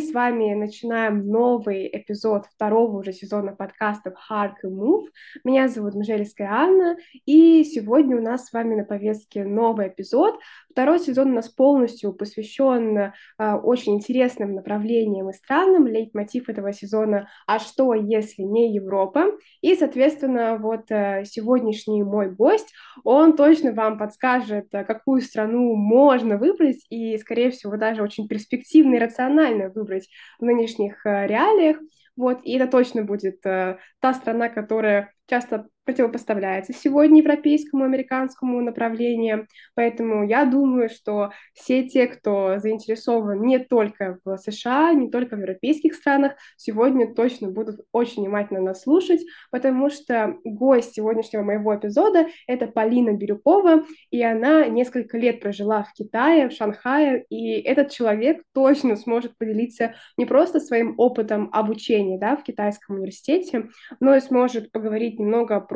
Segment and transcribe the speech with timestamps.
[0.00, 5.06] С вами начинаем новый эпизод второго уже сезона подкастов Hark и Move.
[5.44, 6.96] Меня зовут Мжельская Анна,
[7.26, 10.40] и сегодня у нас с вами на повестке новый эпизод.
[10.68, 13.12] Второй сезон у нас полностью посвящен э,
[13.62, 15.86] очень интересным направлениям и странам.
[15.86, 19.26] Лейтмотив этого сезона «А что, если не Европа?»
[19.60, 22.72] И, соответственно, вот э, сегодняшний мой гость,
[23.04, 28.96] он точно вам подскажет, э, какую страну можно выбрать, и, скорее всего, даже очень перспективно
[28.96, 29.83] и рационально выбрать
[30.38, 31.78] в нынешних э, реалиях.
[32.16, 39.46] Вот, и это точно будет э, та страна, которая часто противопоставляется сегодня европейскому, американскому направлению.
[39.74, 45.40] Поэтому я думаю, что все те, кто заинтересован не только в США, не только в
[45.40, 49.20] европейских странах, сегодня точно будут очень внимательно нас слушать,
[49.50, 55.92] потому что гость сегодняшнего моего эпизода— это Полина Бирюкова, и она несколько лет прожила в
[55.92, 62.36] Китае, в Шанхае, и этот человек точно сможет поделиться не просто своим опытом обучения да,
[62.36, 63.68] в китайском университете,
[64.00, 65.73] но и сможет поговорить немного про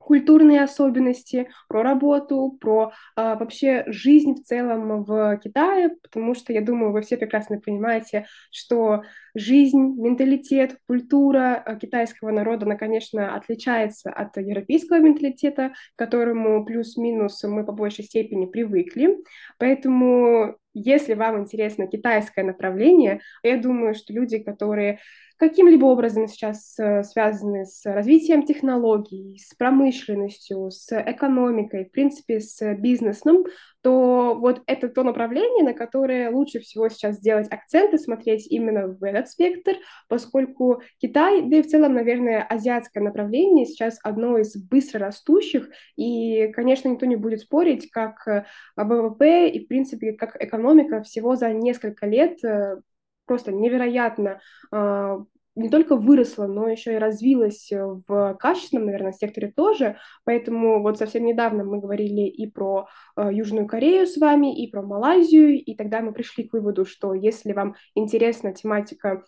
[0.00, 6.62] культурные особенности, про работу, про а, вообще жизнь в целом в Китае, потому что я
[6.62, 9.02] думаю, вы все прекрасно понимаете, что
[9.34, 17.42] жизнь, менталитет, культура а, китайского народа, она, конечно, отличается от европейского менталитета, к которому плюс-минус
[17.44, 19.18] мы по большей степени привыкли.
[19.58, 24.98] Поэтому, если вам интересно китайское направление, я думаю, что люди, которые
[25.40, 32.74] каким-либо образом сейчас э, связаны с развитием технологий, с промышленностью, с экономикой, в принципе, с
[32.74, 33.46] бизнесом,
[33.80, 38.88] то вот это то направление, на которое лучше всего сейчас сделать акцент и смотреть именно
[38.88, 39.76] в этот спектр,
[40.08, 46.48] поскольку Китай, да и в целом, наверное, азиатское направление сейчас одно из быстро растущих, и,
[46.48, 48.44] конечно, никто не будет спорить, как э,
[48.76, 52.82] ВВП и, в принципе, как экономика всего за несколько лет э,
[53.30, 54.40] просто невероятно
[54.72, 55.18] а,
[55.54, 59.98] не только выросла, но еще и развилась в качественном, наверное, секторе тоже.
[60.24, 64.82] Поэтому вот совсем недавно мы говорили и про э, Южную Корею с вами, и про
[64.82, 69.20] Малайзию, и тогда мы пришли к выводу, что если вам интересна тематика э,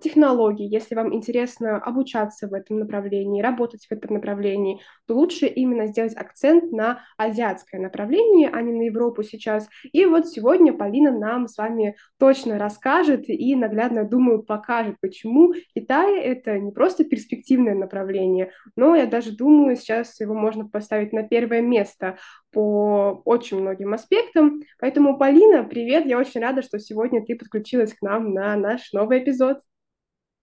[0.00, 5.86] технологий, если вам интересно обучаться в этом направлении, работать в этом направлении, то лучше именно
[5.86, 9.68] сделать акцент на азиатское направление, а не на Европу сейчас.
[9.92, 16.20] И вот сегодня Полина нам с вами точно расскажет и наглядно, думаю, покажет, почему Китай—
[16.20, 21.60] это не просто перспективное направление, но я даже думаю, сейчас его можно поставить на первое
[21.60, 22.18] место
[22.56, 24.62] по очень многим аспектам.
[24.80, 29.22] Поэтому, Полина, привет, я очень рада, что сегодня ты подключилась к нам на наш новый
[29.22, 29.58] эпизод.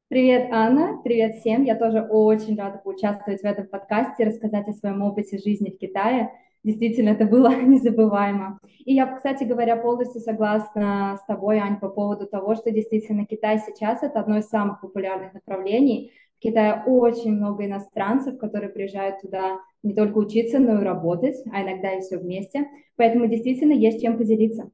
[0.10, 1.64] Привет, Анна, привет всем.
[1.64, 6.32] Я тоже очень рада поучаствовать в этом подкасте, рассказать о своем опыте жизни в Китае.
[6.64, 8.60] Действительно, это было незабываемо.
[8.86, 13.58] И я, кстати говоря, полностью согласна с тобой, Ань, по поводу того, что действительно Китай
[13.58, 16.12] сейчас это одно из самых популярных направлений.
[16.44, 21.94] Китае очень много иностранцев, которые приезжают туда не только учиться, но и работать, а иногда
[21.94, 22.68] и все вместе.
[22.98, 24.70] Поэтому действительно есть чем поделиться.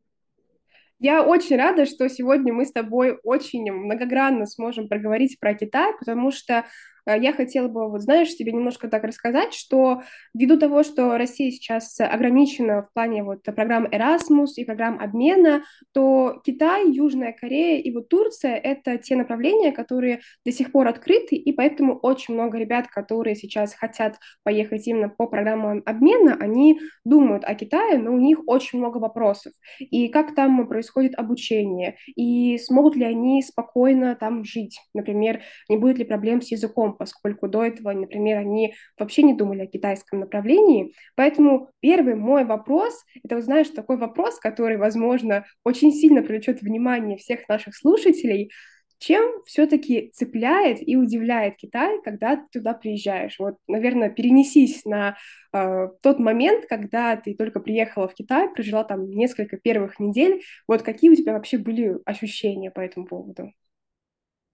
[0.97, 6.31] Я очень рада, что сегодня мы с тобой очень многогранно сможем проговорить про Китай, потому
[6.31, 6.65] что
[7.05, 10.01] я хотела бы, вот знаешь, тебе немножко так рассказать, что
[10.33, 16.41] ввиду того, что Россия сейчас ограничена в плане вот программ Erasmus и программ обмена, то
[16.45, 21.51] Китай, Южная Корея и вот Турция— это те направления, которые до сих пор открыты, и
[21.51, 27.55] поэтому очень много ребят, которые сейчас хотят поехать именно по программам обмена, они думают о
[27.55, 29.53] Китае, но у них очень много вопросов.
[29.79, 35.97] И как там происходит обучение, и смогут ли они спокойно там жить, например, не будет
[35.97, 40.93] ли проблем с языком, поскольку до этого, например, они вообще не думали о китайском направлении.
[41.15, 47.17] Поэтому первый мой вопрос, это, вот, знаешь, такой вопрос, который, возможно, очень сильно привлечет внимание
[47.17, 48.51] всех наших слушателей,
[48.99, 53.39] чем все-таки цепляет и удивляет Китай, когда ты туда приезжаешь?
[53.39, 55.17] Вот, наверное, перенесись на
[55.53, 60.43] э, тот момент, когда ты только приехала в Китай, прожила там несколько первых недель.
[60.67, 63.53] Вот какие у тебя вообще были ощущения по этому поводу?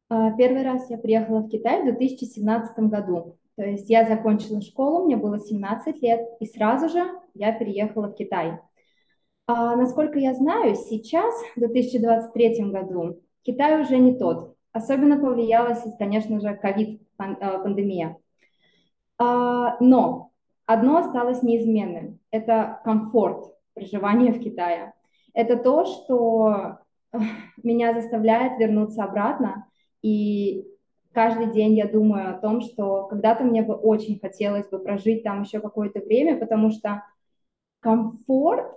[0.07, 3.37] А, первый раз я приехала в Китай в 2017 году.
[3.55, 7.03] То есть я закончила школу, мне было 17 лет, и сразу же
[7.33, 8.59] я переехала в Китай.
[9.47, 14.55] А, насколько я знаю, сейчас, в 2023 году, Китай уже не тот.
[14.71, 18.17] Особенно повлияла, конечно же, ковид-пандемия.
[19.17, 20.31] А, но
[20.65, 22.19] одно осталось неизменным.
[22.29, 24.93] Это комфорт проживания в Китае.
[25.33, 26.79] Это то, что
[27.63, 29.65] меня заставляет вернуться обратно
[30.05, 30.67] и
[31.13, 35.41] каждый день я думаю о том, что когда-то мне бы очень хотелось бы прожить там
[35.41, 37.01] еще какое-то время, потому что
[37.79, 38.67] комфорт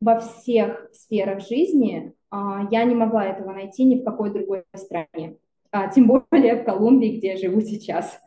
[0.00, 5.38] во всех сферах жизни А, я не могла этого найти ни в какой другой стране,
[5.72, 8.20] а, тем более в Колумбии, где я живу сейчас.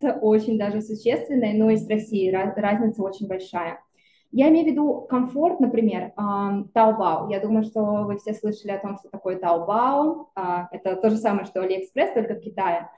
[0.00, 3.82] Это очень даже существенно, но и с Россией разница очень большая.
[4.32, 7.30] Я имею в виду комфорт, например, Taobao.
[7.30, 10.26] Я думаю, что вы все слышали о том, что такое Taobao.
[10.36, 12.88] А, это то же самое, что AliExpress, только в Китае.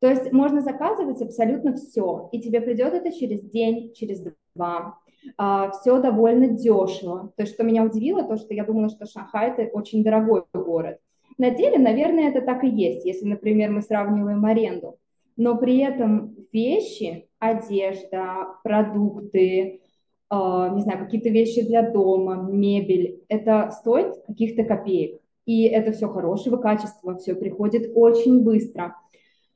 [0.00, 4.22] То есть можно заказывать абсолютно все, и тебе придет это через день, через
[4.54, 4.98] два.
[5.36, 7.32] А, все довольно дешево.
[7.36, 10.98] То есть, что меня удивило, то, что я думала, что Шанхай– это очень дорогой город.
[11.38, 14.98] На деле, наверное, это так и есть, если, например, мы сравниваем аренду.
[15.36, 19.80] Но при этом вещи, одежда, продукты,
[20.30, 25.20] не знаю, какие-то вещи для дома, мебель, это стоит каких-то копеек.
[25.44, 28.96] И это все хорошего качества, все приходит очень быстро.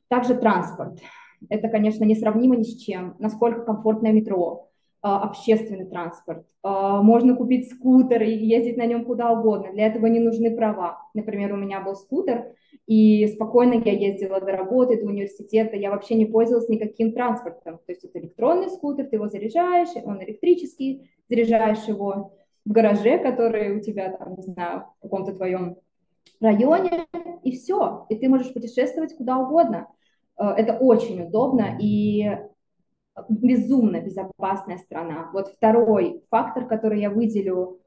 [0.08, 1.00] Также транспорт.
[1.48, 3.16] Это, конечно, несравнимо ни с чем.
[3.18, 4.68] Насколько комфортное метро, а,
[5.02, 6.46] общественный транспорт.
[6.62, 9.72] А, можно купить скутер и ездить на нем куда угодно.
[9.72, 10.98] Для этого не нужны права.
[11.14, 12.52] Например, у меня был скутер,
[12.86, 15.76] и спокойно я ездила до работы, до университета.
[15.76, 17.78] Я вообще не пользовалась никаким транспортом.
[17.78, 23.76] То есть это электронный скутер, ты его заряжаешь, он электрический, заряжаешь его в гараже, который
[23.76, 25.76] у тебя, там, не знаю, в каком-то твоем
[26.40, 27.06] районе,
[27.42, 28.06] и все.
[28.10, 29.88] И ты можешь путешествовать куда угодно.
[30.36, 32.38] А, это очень удобно, и
[33.28, 35.30] безумно безопасная страна.
[35.32, 37.80] Вот второй фактор, который я выделю,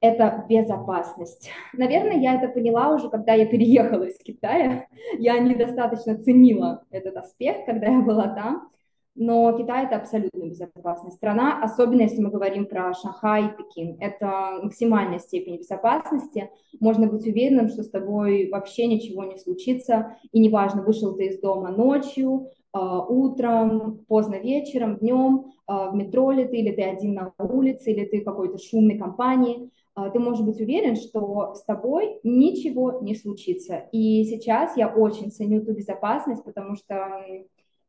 [0.00, 1.50] это безопасность.
[1.74, 4.86] Наверное, я это поняла уже, когда я переехала из Китая.
[5.18, 8.70] Я недостаточно ценила этот аспект, когда я была там.
[9.16, 13.96] Но Китай это абсолютно безопасная страна, особенно если мы говорим про Шанхай и Пекин.
[14.00, 16.48] Это максимальная степень безопасности.
[16.78, 20.16] Можно быть уверенным, что с тобой вообще ничего не случится.
[20.32, 26.46] И неважно, вышел ты из дома ночью, утром, поздно вечером, днем, а, в метро ли
[26.46, 30.44] ты, или ты один на улице, или ты в какой-то шумной компании, а, ты можешь
[30.44, 33.88] быть уверен, что с тобой ничего не случится.
[33.92, 37.22] И сейчас я очень ценю ту безопасность, потому что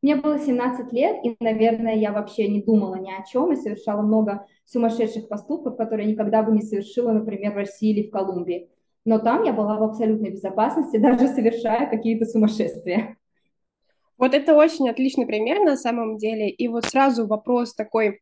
[0.02, 4.02] мне было 17 лет, и, наверное, я вообще не думала ни о чем и совершала
[4.02, 8.70] много сумасшедших поступков, которые никогда бы не совершила, например, в России или в Колумбии.
[9.06, 13.18] Но там я была в абсолютной безопасности, даже совершая какие-то сумасшествия.
[14.22, 16.48] Вот это очень отличный пример на самом деле.
[16.48, 18.22] И вот сразу вопрос такой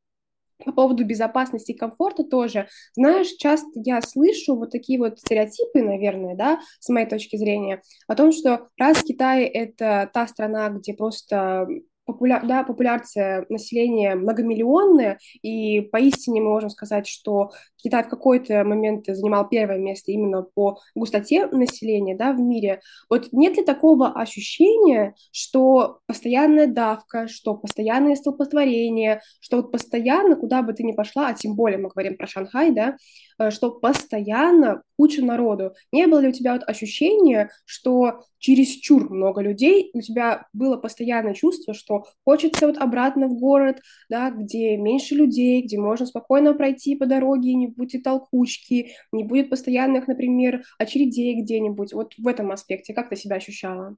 [0.64, 2.68] по поводу безопасности и комфорта тоже.
[2.94, 8.16] Знаешь, часто я слышу вот такие вот стереотипы, наверное, да, с моей точки зрения, о
[8.16, 11.68] том, что раз Китай— это та страна, где просто
[12.14, 12.42] популя...
[12.44, 19.48] да, популяция населения многомиллионная, и поистине мы можем сказать, что Китай в какой-то момент занимал
[19.48, 22.82] первое место именно по густоте населения да, в мире.
[23.10, 30.62] Вот нет ли такого ощущения, что постоянная давка, что постоянное столпотворение, что вот постоянно, куда
[30.62, 32.96] бы ты ни пошла, а тем более мы говорим про Шанхай, да,
[33.40, 35.72] э, что постоянно куча народу.
[35.94, 41.34] Не было ли у тебя вот ощущения, что чересчур много людей, у тебя было постоянное
[41.34, 43.78] чувство, что хочется вот обратно в город,
[44.10, 49.50] да, где меньше людей, где можно спокойно пройти по дороге, не будет толкучки, не будет
[49.50, 51.94] постоянных, например, очередей где-нибудь.
[51.94, 53.96] Вот в этом аспекте как ты себя ощущала?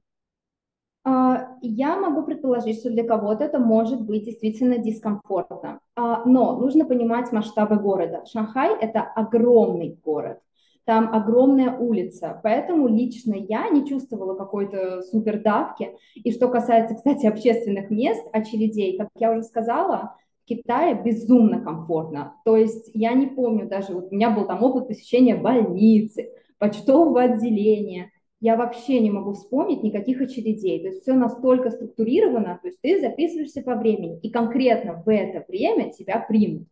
[1.04, 5.80] А, я могу предположить, что для кого-то это может быть действительно дискомфортно.
[5.96, 8.24] А, но нужно понимать масштабы города.
[8.24, 10.38] Шанхай– это огромный город
[10.84, 15.90] там огромная улица, поэтому лично я не чувствовала какой-то супер давки.
[16.16, 22.34] И что касается, кстати, общественных мест, очередей, как я уже сказала, в Китае безумно комфортно.
[22.44, 27.22] То есть я не помню даже, вот у меня был там опыт посещения больницы, почтового
[27.22, 28.10] отделения.
[28.40, 30.80] Я вообще не могу вспомнить никаких очередей.
[30.80, 35.44] То есть все настолько структурировано, то есть ты записываешься по времени, и конкретно в это
[35.46, 36.66] время тебя примут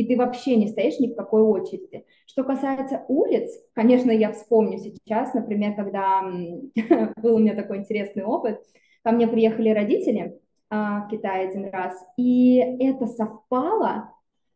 [0.00, 2.06] и ты вообще не стоишь ни в какой очереди.
[2.24, 6.22] Что касается улиц, конечно, я вспомню сейчас, например, когда
[7.22, 8.62] был у меня такой интересный опыт,
[9.04, 10.40] ко мне приехали родители
[10.70, 14.14] а, в Китай один раз, и это совпало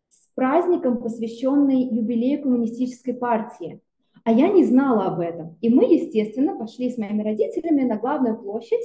[0.08, 3.82] с праздником, посвященный юбилею коммунистической партии.
[4.24, 5.58] А я не знала об этом.
[5.60, 8.80] И мы, естественно, пошли с моими родителями на главную площадь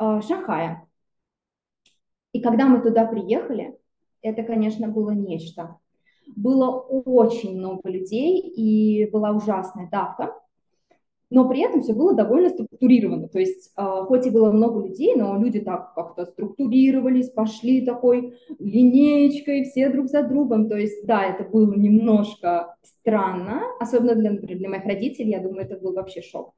[0.00, 0.88] э, Шанхая.
[2.32, 3.78] И когда мы туда приехали,
[4.22, 5.78] это, конечно, было нечто
[6.36, 10.34] было очень много людей и была ужасная давка,
[11.30, 13.28] но при этом все было довольно структурировано.
[13.28, 18.34] То есть, э, хоть и было много людей, но люди так как-то структурировались, пошли такой
[18.58, 20.68] линеечкой, все друг за другом.
[20.68, 25.66] То есть, да, это было немножко странно, особенно для, например, для моих родителей, я думаю,
[25.66, 26.52] это был вообще шок.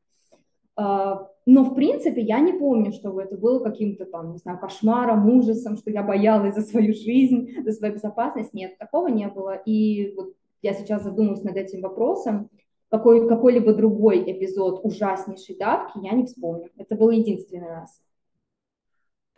[0.77, 5.29] А, но, в принципе, я не помню, чтобы это было каким-то там, не знаю, кошмаром,
[5.29, 8.55] ужасом, что я боялась за свою жизнь, за свою безопасность.
[8.55, 9.55] Нет, такого не было.
[9.67, 12.49] И вот я сейчас задумываюсь над этим вопросом.
[12.89, 16.71] какой, какой-либо другой эпизод ужаснейшей давки я не вспомню.
[16.77, 18.01] Это был единственный раз.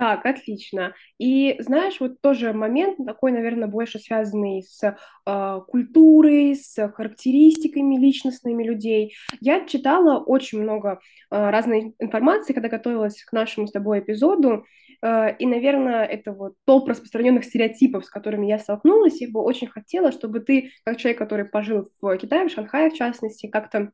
[0.04, 0.92] Так, отлично.
[1.18, 8.64] И знаешь, вот тоже момент такой, наверное, больше связанный с э, культурой, с характеристиками личностными
[8.64, 9.14] людей.
[9.40, 14.66] Я читала очень много э, разной информации, когда готовилась к нашему с тобой эпизоду,
[15.00, 19.68] э, и, наверное, это вот топ распространенных стереотипов, с которыми я столкнулась, и бы очень
[19.68, 23.90] хотела, чтобы ты, как человек, который пожил в Китае, в Шанхае в частности, как-то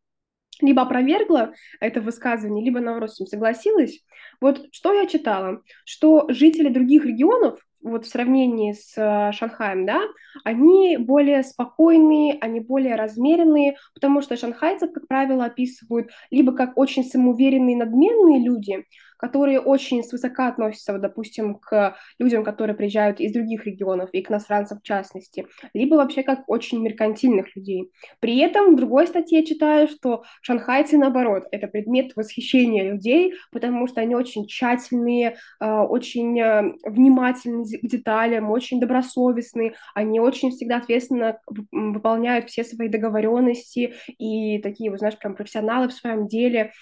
[0.60, 4.00] либо опровергла это высказывание, либо наоборот с ним согласилась.
[4.40, 10.02] Вот что я читала, что жители других регионов, вот в сравнении с э, Шанхаем, да,
[10.44, 17.04] они более спокойные, они более размеренные, потому что шанхайцев, как правило, описывают либо как очень
[17.04, 18.84] самоуверенные, надменные люди,
[19.20, 24.30] которые очень свысока относятся, вот, допустим, к людям, которые приезжают из других регионов и к
[24.30, 27.90] иностранцам в частности, либо вообще как очень меркантильных людей.
[28.20, 34.00] При этом в другой статье читаю, что шанхайцы, наоборот, это предмет восхищения людей, потому что
[34.00, 41.38] они очень тщательные, а, очень э, внимательны к деталям, очень добросовестные, они очень всегда ответственно
[41.70, 46.72] выполняют все свои договоренности и такие, вы знаешь, прям профессионалы в своем деле.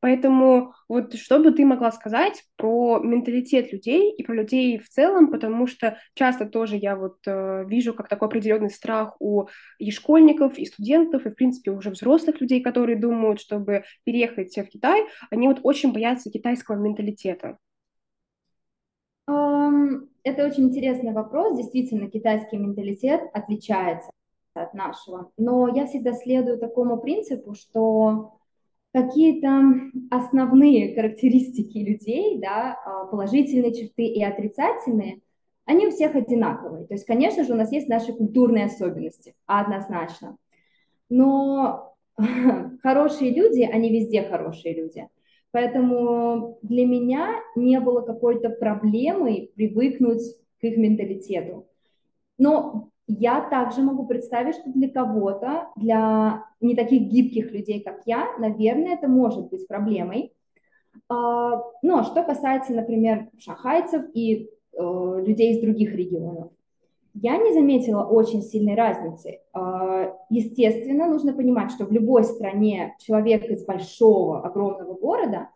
[0.00, 5.30] Поэтому вот что бы ты могла сказать про менталитет людей и про людей в целом,
[5.30, 9.46] потому что часто тоже я вот э, вижу как такой определенный страх у
[9.78, 14.66] и школьников, и студентов, и в принципе уже взрослых людей, которые думают, чтобы переехать в
[14.66, 17.58] Китай, они вот очень боятся китайского менталитета.
[19.26, 21.56] Это очень интересный вопрос.
[21.56, 24.10] Действительно, китайский менталитет отличается
[24.54, 25.30] от нашего.
[25.36, 28.37] Но я всегда следую такому принципу, что
[29.02, 29.62] какие-то
[30.10, 35.20] основные характеристики людей, да, а, положительные черты и отрицательные,
[35.64, 36.86] они у всех одинаковые.
[36.86, 40.36] То есть, конечно же, у нас есть наши культурные особенности, однозначно.
[41.08, 41.94] Но
[42.82, 45.08] хорошие люди, они везде хорошие люди.
[45.50, 50.22] Поэтому для меня не было какой-то проблемы привыкнуть
[50.60, 51.66] к их менталитету.
[52.36, 58.26] Но я также могу представить, что для кого-то, для не таких гибких людей, как я,
[58.38, 60.34] наверное, это может быть проблемой.
[61.08, 66.50] А, но что касается, например, шахайцев и э, людей из других регионов,
[67.14, 69.40] я не заметила очень сильной разницы.
[69.54, 75.48] А, естественно, нужно понимать, что в любой стране человек из большого, огромного города,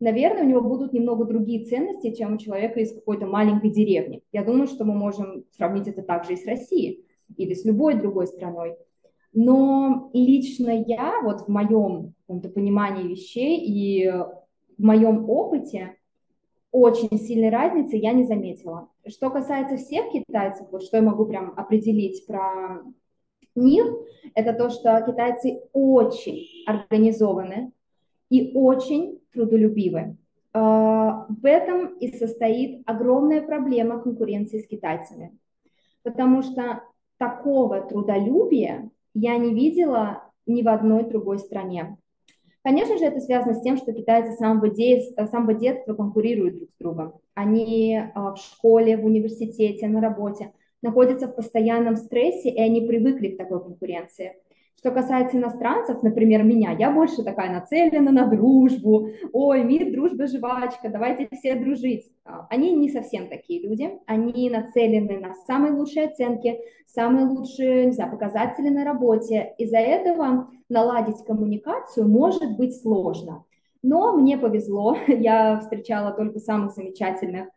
[0.00, 4.22] наверное, у него будут немного другие ценности, чем у человека из какой-то маленькой деревни.
[4.32, 7.04] Я думаю, что мы можем сравнить это также и с Россией
[7.36, 8.76] или с любой другой страной.
[9.32, 15.96] Но лично я, вот в моем понимании вещей и в моем опыте,
[16.72, 18.88] очень сильной разницы я не заметила.
[19.06, 22.82] Что касается всех китайцев, вот что я могу прям определить про
[23.54, 23.86] них,
[24.34, 27.72] это то, что китайцы очень организованы
[28.30, 30.16] и очень трудолюбивы.
[30.52, 35.36] А, в этом и состоит огромная проблема конкуренции с китайцами,
[36.02, 36.82] потому что
[37.18, 41.98] такого трудолюбия я не видела ни в одной другой стране.
[42.62, 46.56] Конечно же, это связано с тем, что китайцы с самого, детства, с самого детства конкурируют
[46.56, 47.12] друг с другом.
[47.34, 50.52] Они а, в школе, в университете, на работе
[50.82, 54.36] находятся в постоянном стрессе, и они привыкли к такой конкуренции.
[54.78, 59.08] Что касается иностранцев, например, меня, я больше такая нацелена на дружбу.
[59.32, 62.04] Ой, мир, дружба, жвачка, давайте все дружить.
[62.24, 63.90] А, они не совсем такие люди.
[64.06, 69.54] Они нацелены на самые лучшие оценки, самые лучшие не знаю, показатели на работе.
[69.56, 73.44] Из-за этого наладить коммуникацию может быть сложно.
[73.82, 77.48] Но мне повезло, я встречала только самых замечательных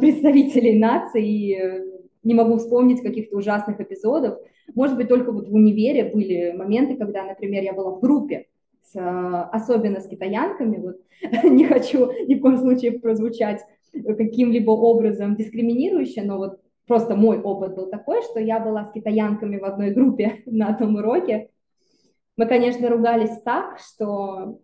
[0.00, 4.38] представителей нации, не могу вспомнить каких-то ужасных эпизодов.
[4.74, 8.46] Может быть, только вот в универе были моменты, когда, например, я была в группе,
[8.82, 10.96] с, особенно с китаянками, вот
[11.44, 13.60] не хочу ни в коем случае прозвучать
[13.92, 19.58] каким-либо образом дискриминирующе, но вот просто мой опыт был такой, что я была с китаянками
[19.58, 21.48] в одной группе на одном уроке.
[22.36, 24.58] Мы, конечно, ругались так, что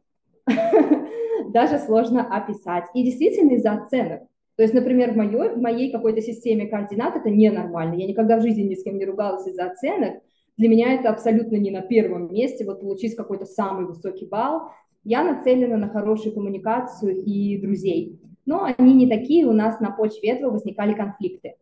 [1.49, 2.85] даже сложно описать.
[2.95, 4.23] И действительно из-за оценок.
[4.59, 7.95] То есть, например, в моей, в моей какой-то системе координат это ненормально.
[7.95, 10.21] Я никогда в жизни ни с кем не ругалась из-за оценок.
[10.57, 14.63] Для меня это абсолютно не на первом месте, вот получить какой-то самый высокий балл.
[15.05, 18.19] Я нацелена на хорошую коммуникацию и друзей.
[18.47, 21.55] Но они не такие, у нас на почве этого возникали конфликты.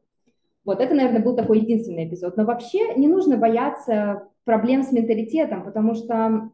[0.64, 2.38] Вот это, наверное, был такой единственный эпизод.
[2.38, 6.50] Но вообще не нужно бояться проблем с менталитетом, потому что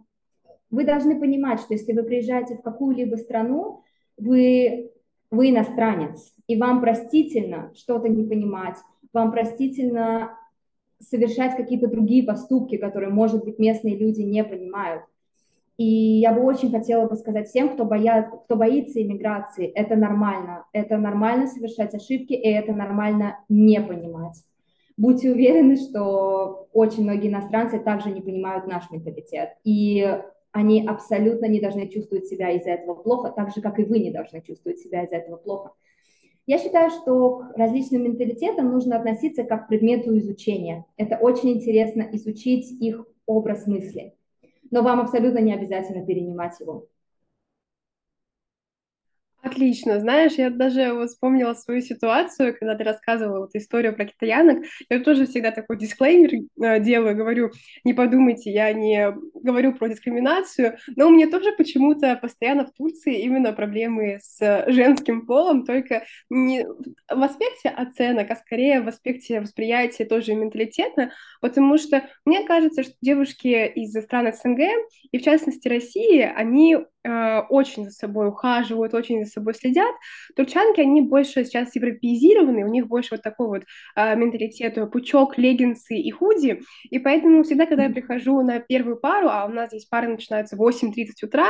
[0.72, 3.84] вы должны понимать, что если вы приезжаете в какую-либо страну,
[4.16, 4.90] вы
[5.33, 8.77] вы иностранец, и вам простительно что-то не понимать,
[9.12, 10.39] вам простительно
[11.01, 15.03] совершать какие-то другие поступки, которые, может быть, местные люди не понимают.
[15.79, 18.31] И я бы очень хотела бы сказать всем, кто, боя...
[18.45, 20.67] кто боится иммиграции, это нормально.
[20.73, 24.37] Это нормально совершать ошибки, и это нормально не понимать.
[24.99, 29.55] Будьте уверены, что очень многие иностранцы также не понимают наш менталитет.
[29.65, 30.21] И
[30.52, 34.11] они абсолютно не должны чувствовать себя из-за этого плохо, так же, как и вы не
[34.11, 35.73] должны чувствовать себя из-за этого плохо.
[36.47, 40.85] Я считаю, что к различным менталитетам нужно относиться как к предмету изучения.
[40.97, 44.14] Это очень интересно изучить их образ мысли
[44.73, 46.88] но вам абсолютно не обязательно перенимать его.
[49.44, 49.99] Отлично.
[49.99, 54.64] Знаешь, я даже вот вспомнила свою ситуацию, когда ты рассказывала вот историю про китаянок.
[54.88, 57.50] Я тоже всегда такой дисклеймер э, делаю, говорю,
[57.82, 63.20] не подумайте, я не говорю про дискриминацию, но у меня тоже почему-то постоянно в Турции
[63.20, 70.04] именно проблемы с женским полом, только не в аспекте оценок, а скорее в аспекте восприятия
[70.04, 74.61] тоже менталитета, потому что мне кажется, что девушки из стран СНГ,
[75.11, 79.95] и в частности России, они э, очень за собой ухаживают, очень за собой следят.
[80.37, 83.62] Турчанки, они больше сейчас европеизированы, у них больше вот такой вот
[83.97, 89.29] э, менталитет, пучок, леггинсы и худи, и поэтому всегда, когда я прихожу на первую пару,
[89.29, 91.49] а у нас здесь пары начинаются в 8.30 утра,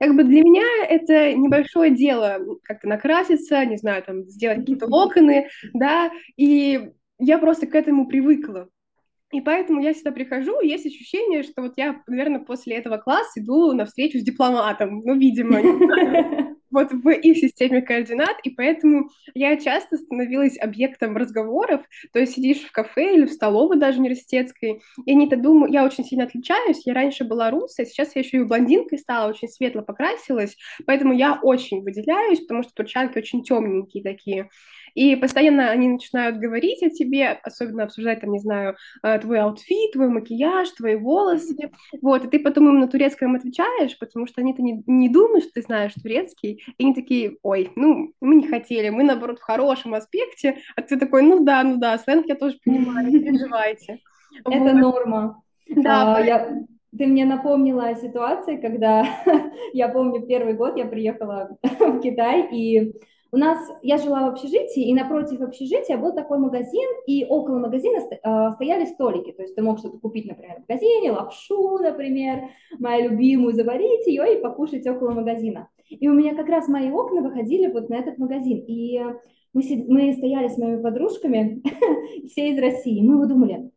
[0.00, 5.48] как бы для меня это небольшое дело как-то накраситься, не знаю, там, сделать какие-то локоны,
[5.74, 8.68] да, и я просто к этому привыкла.
[9.30, 13.40] И поэтому я сюда прихожу, и есть ощущение, что вот я, наверное, после этого класса
[13.40, 15.00] иду на встречу с дипломатом.
[15.04, 15.60] Ну, видимо,
[16.70, 21.82] вот в их системе координат, и поэтому я часто становилась объектом разговоров,
[22.12, 26.04] то есть сидишь в кафе или в столовой даже университетской, и они-то думают, я очень
[26.04, 30.56] сильно отличаюсь, я раньше была русой, сейчас я еще и блондинкой стала, очень светло покрасилась,
[30.86, 34.50] поэтому я очень выделяюсь, потому что турчанки очень темненькие такие,
[34.98, 39.92] и постоянно они начинают говорить о тебе, особенно обсуждать, там, не знаю, э, твой outfit,
[39.92, 41.70] твой макияж, твои волосы,
[42.02, 45.52] вот, и ты потом им на турецком отвечаешь, потому что они-то не, не думают, что
[45.54, 49.94] ты знаешь турецкий, и они такие, ой, ну, мы не хотели, мы, наоборот, в хорошем
[49.94, 54.00] аспекте, а ты такой, ну да, ну да, сленг я тоже понимаю, не переживайте.
[54.44, 55.42] Это норма.
[55.68, 56.64] Да, а, я...
[56.96, 59.06] Ты мне напомнила о ситуации, когда
[59.74, 62.94] я помню первый год я приехала в Китай, и
[63.30, 68.00] у нас, я жила в общежитии, и напротив общежития был такой магазин, и около магазина
[68.22, 69.32] а, стояли столики.
[69.32, 74.34] То есть ты мог что-то купить, например, в магазине, лапшу, например, мою любимую, заварить ее
[74.34, 75.68] и покушать около магазина.
[75.90, 78.64] И у меня как раз мои окна выходили вот на этот магазин.
[78.66, 78.98] И
[79.52, 81.62] мы, мы стояли с моими подружками,
[82.28, 83.02] все из России.
[83.02, 83.70] Мы думали,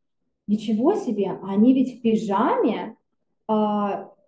[0.48, 2.96] ничего себе, они ведь в пижаме,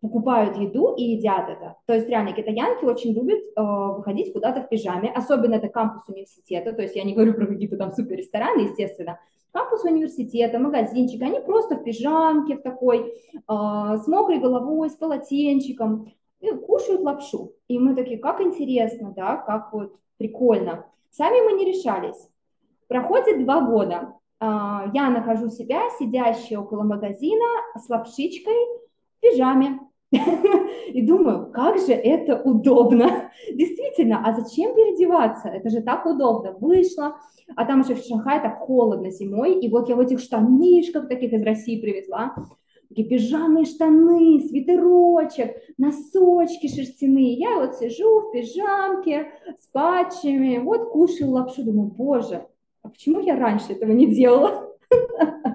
[0.03, 1.77] покупают еду и едят это.
[1.85, 6.73] То есть реально китаянки очень любят э, выходить куда-то в пижаме, особенно это кампус университета,
[6.73, 9.17] то есть я не говорю про какие-то там супер рестораны, естественно,
[9.53, 16.11] кампус университета, магазинчик, они просто в пижамке в такой, э, с мокрой головой, с полотенчиком,
[16.41, 17.53] и кушают лапшу.
[17.69, 20.85] И мы такие, как интересно, да, как вот прикольно.
[21.11, 22.27] Сами мы не решались.
[22.89, 24.15] Проходит два года.
[24.41, 27.45] Э, я нахожу себя, сидящей около магазина
[27.79, 28.82] с лапшичкой,
[29.23, 29.79] пижаме,
[30.93, 33.31] и думаю, как же это удобно.
[33.51, 35.49] Действительно, а зачем переодеваться?
[35.49, 36.53] Это же так удобно.
[36.59, 37.17] Вышла,
[37.55, 41.33] а там еще в Шанхае так холодно зимой, и вот я в этих штанишках таких
[41.33, 42.35] из России привезла,
[42.89, 47.33] такие пижамные штаны, свитерочек, носочки шерстяные.
[47.33, 52.45] Я вот сижу в пижамке с патчами, вот кушаю лапшу, думаю, боже,
[52.83, 54.69] а почему я раньше этого не делала?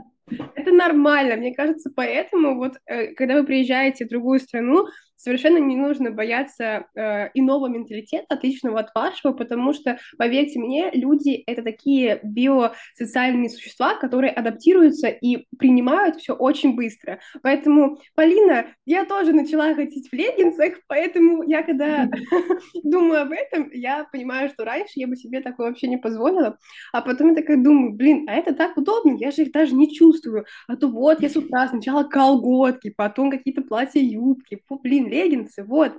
[0.69, 4.87] Это нормально, мне кажется, поэтому вот, э, когда вы приезжаете в другую страну,
[5.19, 11.43] совершенно не нужно бояться э, иного менталитета, отличного от вашего, потому что, поверьте мне, люди—
[11.47, 17.21] это такие биосоциальные существа, которые адаптируются и принимают все очень быстро.
[17.43, 22.09] Поэтому, Полина, я тоже начала ходить в леггинсах, поэтому я когда
[22.85, 26.59] думаю об этом, я понимаю, что раньше я бы себе такое вообще не позволила,
[26.93, 29.93] а потом я такая думаю, блин, а это так удобно, я же их даже не
[29.93, 35.93] чувствую, а то вот я с утра сначала колготки, потом какие-то платья-юбки, блин, леггинсы, вот.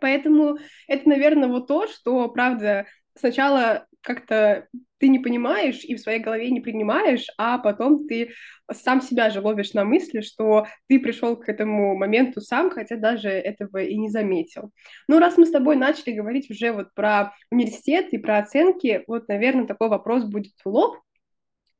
[0.00, 4.68] Поэтому это, наверное, вот то, что, правда, сначала как-то
[4.98, 8.30] ты не понимаешь и в своей голове не принимаешь, а потом ты
[8.72, 13.28] сам себя же ловишь на мысли, что ты пришел к этому моменту сам, хотя даже
[13.28, 14.70] этого и не заметил.
[15.08, 19.28] Ну, раз мы с тобой начали говорить уже вот про университет и про оценки, вот,
[19.28, 20.98] наверное, такой вопрос будет в лоб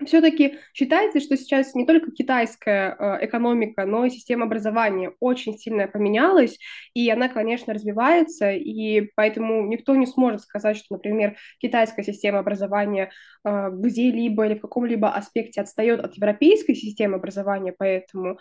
[0.04, 5.88] все-таки считается, что сейчас не только китайская э, экономика, но и система образования очень сильно
[5.88, 6.58] поменялась,
[6.94, 13.10] и она, конечно, развивается, и поэтому никто не сможет сказать, что, например, китайская система образования
[13.44, 18.38] э, где-либо или в каком-либо аспекте отстает от европейской системы образования, поэтому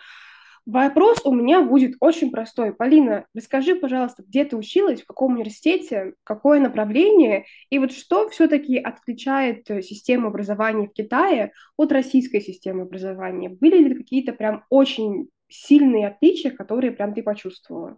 [0.65, 2.73] Вопрос у меня будет очень простой.
[2.73, 8.78] Полина, расскажи, пожалуйста, где ты училась, в каком университете, какое направление, и вот что все-таки
[8.78, 13.49] отличает э, систему образования в Китае от российской системы образования?
[13.49, 17.97] Были ли какие-то прям очень сильные отличия, которые прям ты почувствовала?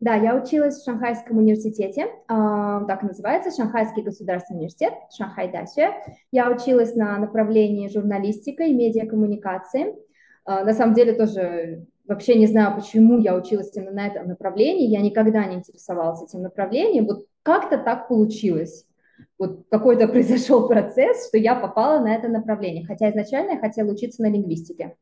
[0.00, 5.94] Да, я училась в Шанхайском университете, э, так называется, Шанхайский государственный университет, Шанхай Даче.
[6.32, 9.94] Я училась на направлении журналистика и медиакоммуникации.
[10.44, 14.88] Э, на самом деле тоже вообще не знаю, почему я училась именно на этом направлении,
[14.88, 18.84] я никогда не интересовалась этим направлением, вот как-то так получилось.
[19.38, 24.22] Вот какой-то произошел процесс, что я попала на это направление, хотя изначально я хотела учиться
[24.22, 24.96] на лингвистике.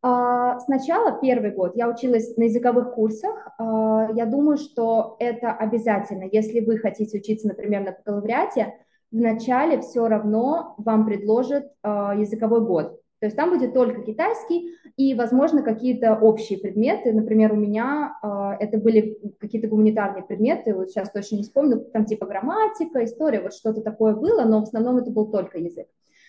[0.00, 3.48] А, сначала, первый год, я училась на языковых курсах.
[3.58, 6.28] А, я думаю, что это обязательно.
[6.30, 8.74] Если вы хотите учиться, например, на бакалавриате,
[9.10, 13.00] вначале все равно вам предложат а, языковой год.
[13.20, 17.12] То есть там будет только китайский и, возможно, какие-то общие предметы.
[17.12, 22.04] Например, у меня э, это были какие-то гуманитарные предметы, вот сейчас точно не вспомню, там
[22.04, 25.88] типа грамматика, история, вот что-то такое было, но в основном это был только язык.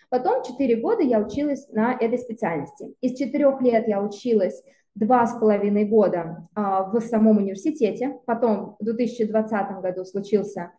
[0.10, 2.96] Потом 4 года я училась на этой специальности.
[3.02, 4.64] Из 4 лет я училась
[4.96, 8.20] два с половиной года а, в самом университете.
[8.26, 10.72] Потом в 2020 году случился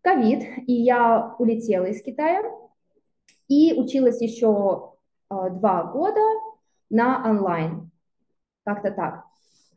[0.00, 2.42] ковид, и я улетела из Китая
[3.46, 4.92] и училась еще
[5.30, 6.20] два года
[6.90, 7.90] на онлайн.
[8.64, 9.24] Как-то так.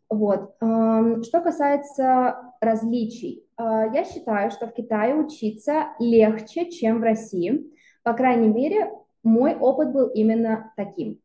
[0.09, 0.55] Вот.
[0.57, 7.65] Что касается различий, а, я считаю, что в Китае учиться легче, чем в России.
[8.03, 8.91] По крайней мере,
[9.23, 11.19] мой опыт был именно таким.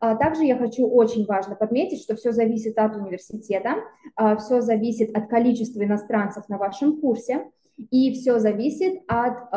[0.00, 3.76] А, также я хочу очень важно подметить, что все зависит от университета,
[4.38, 7.50] все зависит от количества иностранцев на вашем курсе,
[7.90, 9.50] и все зависит от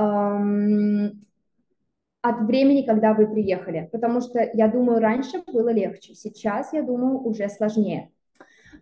[2.29, 7.19] от времени, когда вы приехали, потому что, я думаю, раньше было легче, сейчас, я думаю,
[7.19, 8.11] уже сложнее.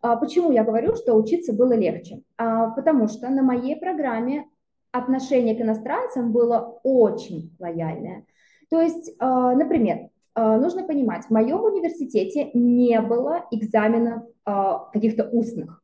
[0.02, 2.22] А почему я говорю, что учиться было легче?
[2.38, 4.46] А, потому что на моей программе
[4.92, 8.26] отношение к иностранцам было очень лояльное.
[8.70, 15.82] То есть, а, например, нужно понимать, в моем университете не было экзаменов каких-то устных.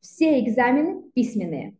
[0.00, 1.76] Все экзамены письменные.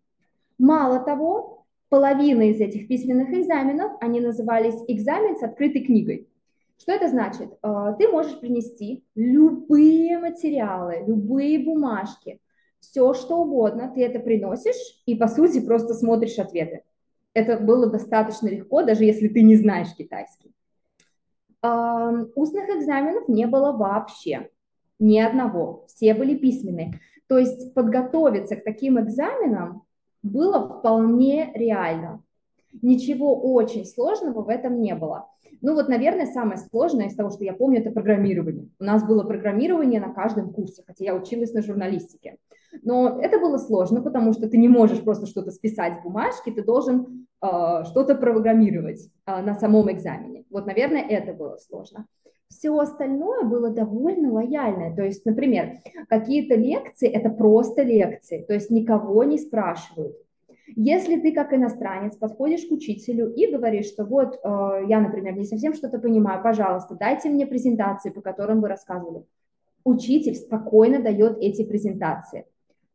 [0.59, 1.64] Мало того,
[1.95, 6.29] половина из этих письменных экзаменов, они назывались экзамен с открытой книгой.
[6.77, 7.57] Что это значит?
[7.63, 12.41] Э, ты можешь принести любые материалы, любые бумажки,
[12.81, 14.75] все что угодно, ты это приносишь
[15.07, 16.83] и, по сути, просто смотришь ответы.
[17.33, 20.53] Это было достаточно легко, даже если ты не знаешь китайский.
[21.63, 24.51] Устных экзаменов не было вообще,
[24.99, 26.99] ни одного, все были письменные.
[27.29, 29.84] То есть подготовиться к таким экзаменам
[30.25, 32.23] было вполне реально.
[32.83, 35.29] Ничего очень сложного в этом не было.
[35.61, 38.69] Ну вот, наверное, самое сложное из того, что я помню, это программирование.
[38.81, 42.39] У нас было программирование на каждом курсе, хотя я училась на журналистике.
[42.83, 46.65] Но это было сложно, потому что ты не можешь просто что-то списать в бумажке, ты
[46.65, 47.47] должен э,
[47.85, 50.45] что-то программировать э, на самом экзамене.
[50.51, 52.07] Вот, наверное, это было сложно.
[52.55, 54.95] Все остальное было довольно лояльное.
[54.95, 60.17] То есть, например, какие-то лекции– это просто лекции, то есть никого не спрашивают.
[60.77, 65.45] Если ты как иностранец подходишь к учителю и говоришь, что вот э, я, например, не
[65.45, 69.25] совсем что-то понимаю, пожалуйста, дайте мне презентации, по которым вы рассказывали.
[69.85, 72.47] Учитель спокойно дает эти презентации.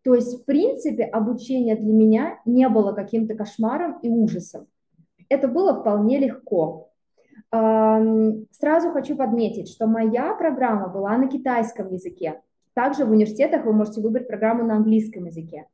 [0.04, 4.68] То есть, в принципе, обучение для меня не было каким-то кошмаром и ужасом.
[5.28, 6.89] Это было вполне легко.
[7.52, 12.42] Сразу хочу подметить, что моя программа была на китайском языке.
[12.74, 15.66] Также в университетах вы можете выбрать программу на английском языке.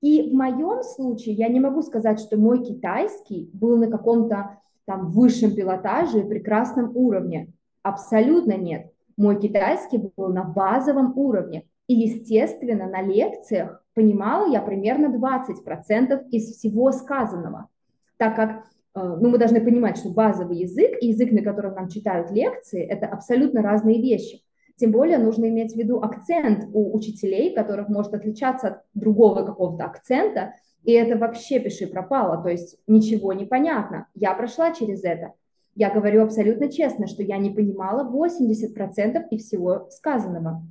[0.00, 5.10] И в моем случае я не могу сказать, что мой китайский был на каком-то там
[5.10, 7.52] высшем пилотаже и прекрасном уровне.
[7.82, 8.92] Абсолютно нет.
[9.16, 11.64] Мой китайский был на базовом уровне.
[11.86, 17.68] И, естественно, на лекциях понимала я примерно 20% из всего сказанного,
[18.16, 18.64] так как
[18.94, 23.06] ну, мы должны понимать, что базовый язык и язык, на котором нам читают лекции, это
[23.06, 24.42] абсолютно разные вещи.
[24.76, 29.84] Тем более нужно иметь в виду акцент у учителей, которых может отличаться от другого какого-то
[29.84, 30.54] акцента,
[30.84, 34.06] и это вообще пиши пропало, то есть ничего не понятно.
[34.14, 35.32] Я прошла через это.
[35.74, 40.62] Я говорю абсолютно честно, что я не понимала 80% и всего сказанного.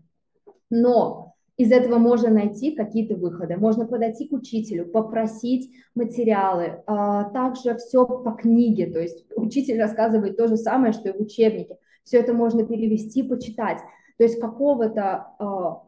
[0.70, 3.58] Но из этого можно найти какие-то выходы.
[3.58, 6.82] Можно подойти к учителю, попросить материалы.
[6.88, 11.22] А, также все по книге, то есть учитель рассказывает то же самое, что и в
[11.22, 11.78] учебнике.
[12.04, 13.80] Все это можно перевести, почитать.
[14.18, 15.46] То есть какого-то э,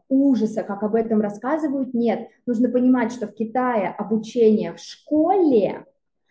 [0.08, 2.28] ужаса, как об этом рассказывают, нет.
[2.44, 5.84] Нужно понимать, что в Китае обучение в школе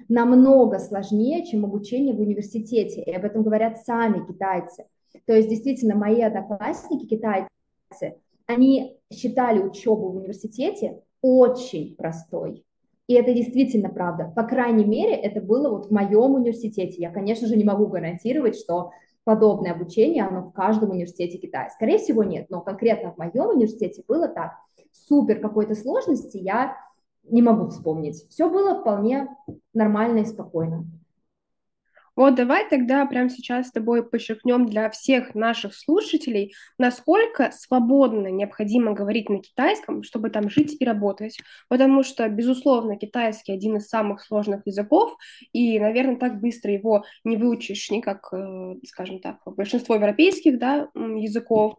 [0.10, 3.02] намного сложнее, чем обучение в университете.
[3.02, 4.86] И об этом говорят сами китайцы.
[5.26, 7.50] То есть действительно мои одноклассники китайцы,
[8.48, 12.64] они считали учебу в университете очень простой.
[13.08, 14.32] И это действительно правда.
[14.36, 16.96] По крайней мере, это было вот в моем университете.
[16.98, 18.92] Я, конечно же, не могу гарантировать, что
[19.24, 21.70] подобное обучение, оно в каждом университете Китая.
[21.70, 24.54] Скорее всего, нет, но конкретно в моем университете было так.
[24.92, 26.78] Супер какой-то сложности я
[27.24, 28.28] не могу вспомнить.
[28.30, 29.28] Все было вполне
[29.74, 30.86] нормально и спокойно.
[32.16, 38.94] Вот давай тогда прямо сейчас с тобой подчеркнем для всех наших слушателей, насколько свободно необходимо
[38.94, 41.38] говорить на китайском, чтобы там жить и работать.
[41.68, 45.16] Потому что, безусловно, китайский один из самых сложных языков,
[45.52, 50.90] и, наверное, так быстро его не выучишь ни как, э, скажем так, большинство европейских да,
[50.96, 51.76] языков.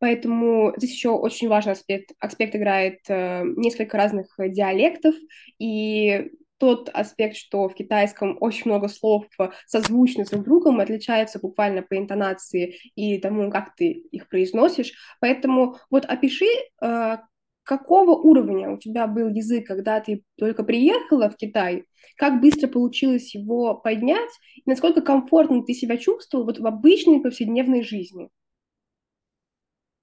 [0.00, 5.14] Поэтому здесь еще очень важный аспект, аспект играет э, несколько разных диалектов,
[5.58, 11.38] и тот аспект, что в китайском очень много слов э, созвучны друг с другом, отличаются
[11.38, 14.92] буквально по интонации и тому, как ты их произносишь.
[15.20, 16.46] Поэтому вот опиши,
[16.82, 17.18] э,
[17.62, 21.84] какого уровня у тебя был язык, когда ты только приехала в Китай,
[22.16, 27.82] как быстро получилось его поднять, и насколько комфортно ты себя чувствовал вот в обычной повседневной
[27.82, 28.30] жизни?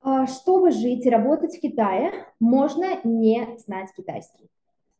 [0.01, 4.47] А, чтобы жить и работать в Китае, можно не знать китайский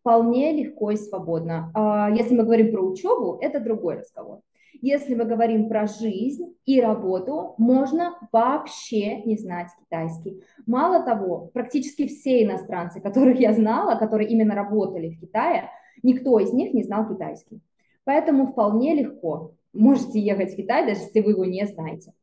[0.06, 1.72] вполне легко и свободно.
[1.74, 4.41] А, если мы говорим про учебу, это другой разговор.
[4.80, 10.44] Если мы говорим про жизнь и работу, можно вообще не знать китайский.
[10.68, 15.72] Мало того, практически все иностранцы, которых я знала, которые именно работали в Китае,
[16.04, 17.62] никто из них не знал китайский.
[18.04, 22.13] Поэтому вполне легко можете ехать в Китай, даже если вы его не знаете.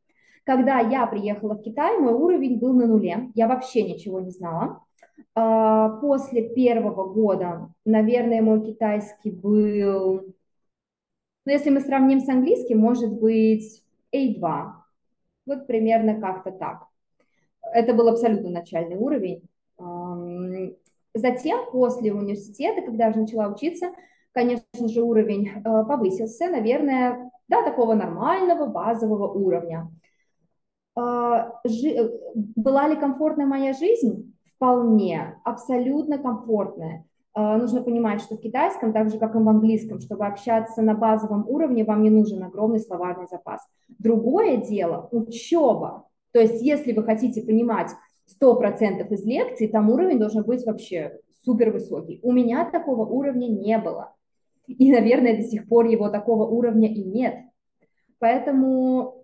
[0.44, 4.84] Когда я приехала в Китай, мой уровень был на нуле, я вообще ничего не знала.
[5.34, 10.34] А, после первого года, наверное, мой китайский был,
[11.44, 13.82] ну, если мы сравним с английским, может быть
[14.12, 14.72] A2.
[15.46, 16.86] Вот примерно как-то так.
[17.72, 19.48] Это был абсолютно начальный уровень.
[21.14, 23.92] Затем, после университета, когда я начала учиться,
[24.32, 29.90] конечно же, уровень э, повысился, наверное, до такого нормального базового уровня.
[30.94, 31.60] А,
[32.34, 34.31] была ли комфортная моя жизнь?
[34.62, 37.04] Вполне, абсолютно комфортная.
[37.34, 40.94] А, нужно понимать, что в китайском, так же как и в английском, чтобы общаться на
[40.94, 43.60] базовом уровне, вам не нужен огромный словарный запас.
[43.98, 46.06] Другое дело– учеба.
[46.30, 47.90] То есть если вы хотите понимать
[48.40, 52.20] 100% из лекций, там уровень должен быть вообще супер высокий.
[52.22, 54.14] У меня такого уровня не было.
[54.68, 57.34] И, наверное, до сих пор его такого уровня и нет.
[58.20, 59.21] Поэтому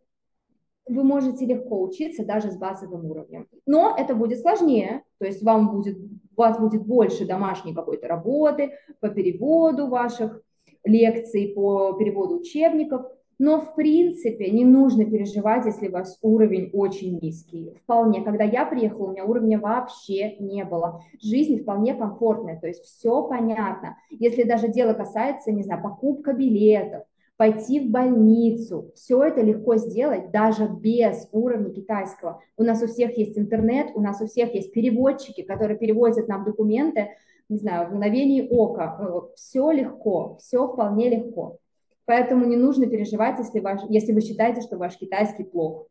[0.88, 3.46] вы можете легко учиться даже с базовым уровнем.
[3.66, 8.72] Но это будет сложнее, то есть вам будет, у вас будет больше домашней какой-то работы
[9.01, 10.42] по переводу ваших
[10.85, 13.07] лекций, по переводу учебников,
[13.38, 17.72] но в принципе не нужно переживать, если у вас уровень очень низкий.
[17.85, 21.03] Вполне, когда я приехала, у меня уровня вообще не было.
[21.22, 23.96] Жизнь вполне комфортная, то есть все понятно.
[24.11, 27.05] Если даже дело касается, не знаю, покупка билетов,
[27.38, 28.90] пойти в больницу.
[28.96, 32.42] Все это легко сделать даже без уровня китайского.
[32.57, 36.44] У нас у всех есть интернет, у нас у всех есть переводчики, которые переводят нам
[36.44, 37.11] документы,
[37.48, 38.98] не знаю, в мгновение ока.
[39.01, 41.59] Э, все легко, все вполне легко.
[42.07, 45.87] Поэтому не нужно переживать, если, ваш, если вы считаете, что ваш китайский плох.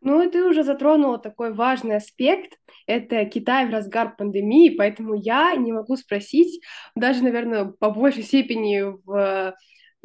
[0.00, 2.58] Ну, и ты уже затронула такой важный аспект.
[2.88, 6.60] Это Китай в разгар пандемии, поэтому я не могу спросить,
[6.96, 9.54] даже, наверное, по большей степени в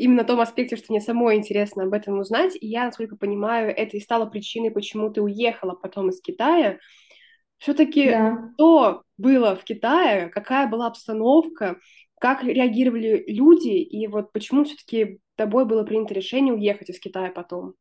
[0.01, 2.57] именно том аспекте, что мне самой интересно об этом узнать.
[2.59, 6.79] И я, насколько понимаю, это и стало причиной, почему ты уехала потом из Китая.
[7.57, 8.51] Все-таки да.
[8.55, 11.77] что было в Китае, какая была обстановка,
[12.19, 17.75] как реагировали люди, и вот почему все-таки тобой было принято решение уехать из Китая потом?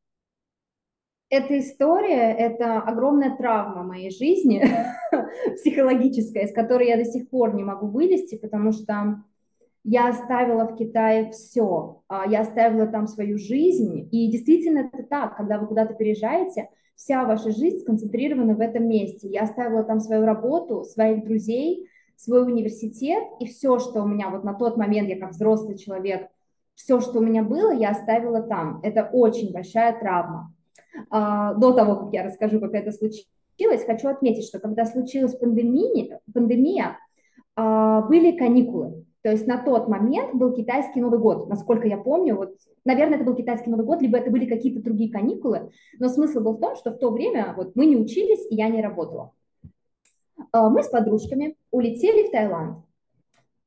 [1.31, 4.65] Эта история– это огромная травма моей жизни,
[5.55, 9.23] психологическая, из которой я до сих пор не могу вылезти, потому что
[9.85, 15.37] я оставила в Китае все, а, я оставила там свою жизнь, и действительно это так,
[15.37, 19.29] когда вы куда-то переезжаете, вся ваша жизнь сконцентрирована в этом месте.
[19.29, 24.45] Я оставила там свою работу, своих друзей, свой университет, и все, что у меня вот
[24.45, 26.29] на тот момент, я как взрослый человек,
[26.75, 28.81] все, что у меня было, я оставила там.
[28.83, 30.55] Это очень большая травма.
[31.09, 36.21] А, до того, как я расскажу, как это случилось, хочу отметить, что когда случилась пандемия,
[36.33, 36.99] пандемия
[37.57, 39.07] а, были каникулы.
[39.23, 43.25] То есть на тот момент был китайский Новый год, насколько я помню, вот, наверное, это
[43.25, 46.75] был китайский Новый год, либо это были какие-то другие каникулы, но смысл был в том,
[46.77, 49.33] что в то время вот мы не учились, и я не работала.
[50.53, 52.79] А, мы с подружками улетели в Таиланд.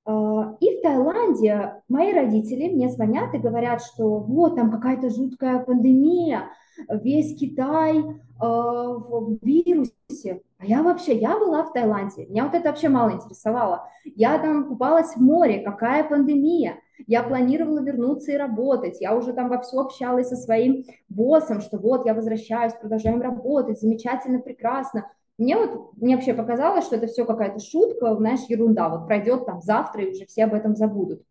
[0.06, 5.60] А, и в Таиланде мои родители мне звонят и говорят, что вот там какая-то жуткая
[5.60, 6.50] пандемия,
[6.90, 8.04] весь Китай э,
[8.40, 10.42] в вирусе.
[10.58, 13.90] А я вообще, я была в Таиланде, меня вот это вообще мало интересовало.
[14.04, 16.80] Я там купалась в море, какая пандемия.
[17.08, 19.02] Я планировала вернуться и работать.
[19.02, 23.80] Я уже там во все общалась со своим боссом, что вот я возвращаюсь, продолжаем работать,
[23.80, 25.10] замечательно, прекрасно.
[25.38, 28.90] Мне вот, мне вообще показалось, что это все какая-то шутка, знаешь, ерунда.
[28.90, 31.24] Вот пройдет там завтра, и уже все об этом забудут.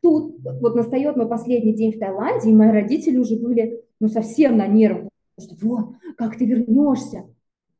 [0.00, 4.56] Тут вот настает мой последний день в Таиланде, и мои родители уже были, ну, совсем
[4.56, 5.08] на нервах.
[5.40, 7.26] Что вот, как ты вернешься?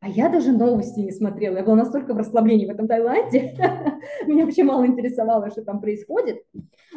[0.01, 1.57] А я даже новости не смотрела.
[1.57, 3.57] Я была настолько в расслаблении в этом Таиланде.
[4.27, 6.43] Меня вообще мало интересовало, что там происходит.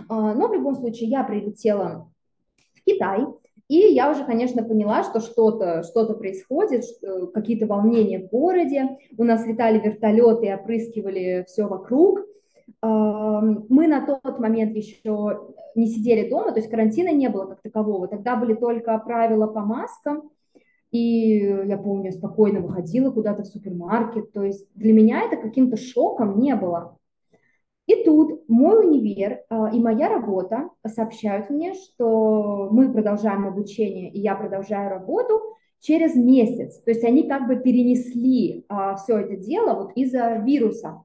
[0.07, 2.11] А, но в любом случае я прилетела
[2.73, 3.25] в Китай,
[3.69, 8.97] и я уже, конечно, поняла, что что-то что происходит, что, какие-то волнения в городе.
[9.17, 12.19] У нас летали вертолеты опрыскивали все вокруг.
[12.81, 18.07] Мы на тот момент еще не сидели дома, то есть карантина не было как такового.
[18.07, 20.31] Тогда были только правила по маскам.
[20.91, 24.33] И я помню, спокойно выходила куда-то в супермаркет.
[24.33, 26.97] То есть для меня это каким-то шоком не было.
[27.89, 34.19] И тут мой универ э, и моя работа сообщают мне, что мы продолжаем обучение, и
[34.19, 35.41] я продолжаю работу
[35.79, 36.79] через месяц.
[36.83, 41.03] То есть они как бы перенесли э, все это дело вот из-за вируса.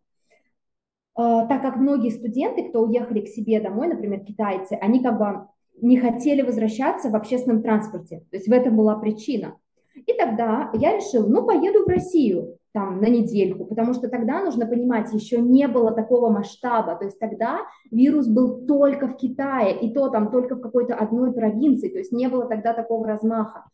[1.16, 5.48] Э, так как многие студенты, кто уехали к себе домой, например, китайцы, они как бы
[5.80, 8.26] не хотели возвращаться в общественном транспорте.
[8.30, 9.56] То есть в этом была причина.
[9.94, 14.66] И тогда я решила, ну, поеду в Россию там на недельку, потому что тогда нужно
[14.66, 17.60] понимать, еще не было такого масштаба, то есть тогда
[17.92, 22.10] вирус был только в Китае, и то там только в какой-то одной провинции, то есть
[22.10, 23.64] не было тогда такого размаха.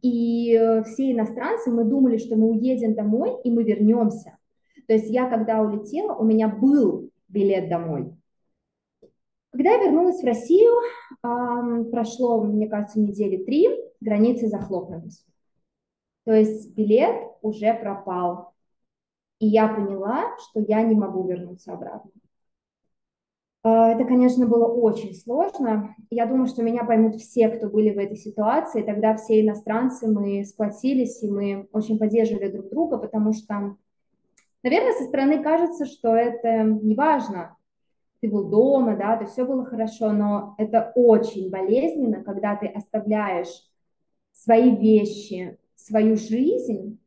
[0.00, 4.38] И э, все иностранцы, мы думали, что мы уедем домой, и мы вернемся.
[4.86, 8.14] То есть я, когда улетела, у меня был билет домой.
[9.50, 10.72] Когда я вернулась в Россию,
[11.20, 13.68] прошло, мне кажется, недели три,
[14.00, 15.26] границы захлопнулись.
[16.26, 18.52] То есть билет уже пропал.
[19.38, 22.10] И я поняла, что я не могу вернуться обратно.
[23.62, 25.94] А, это, конечно, было очень сложно.
[26.10, 28.82] Я думаю, что меня поймут все, кто были в этой ситуации.
[28.82, 33.76] Тогда все иностранцы, мы сплотились, и мы очень поддерживали друг друга, потому что,
[34.64, 37.56] наверное, со стороны кажется, что это не важно.
[38.20, 43.70] Ты был дома, да, то все было хорошо, но это очень болезненно, когда ты оставляешь
[44.32, 46.98] свои вещи, свою жизнь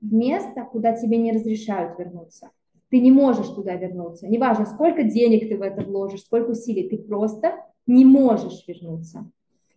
[0.00, 2.50] в место, куда тебе не разрешают вернуться.
[2.90, 4.26] Ты не можешь туда вернуться.
[4.28, 7.54] Неважно, сколько денег ты в это вложишь, сколько усилий, ты просто
[7.86, 9.30] не можешь вернуться.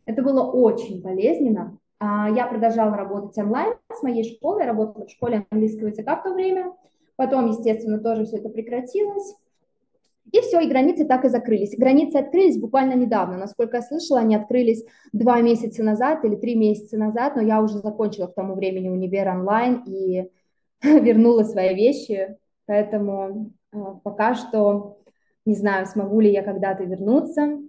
[0.06, 1.78] Это было очень болезненно.
[2.00, 6.34] А, я продолжала работать онлайн с моей школой, работала в школе английского языка в то
[6.34, 6.74] время.
[7.16, 9.36] Потом, естественно, тоже все это прекратилось.
[10.32, 11.78] И все, и границы так и закрылись.
[11.78, 13.38] Границы открылись буквально недавно.
[13.38, 17.80] Насколько я слышала, они открылись два месяца назад или три месяца назад, но я уже
[17.80, 20.30] закончила к тому времени универ онлайн и
[20.84, 22.38] вернула свои вещи.
[22.66, 25.02] Поэтому э, пока что
[25.46, 27.60] не знаю, смогу ли я когда-то вернуться.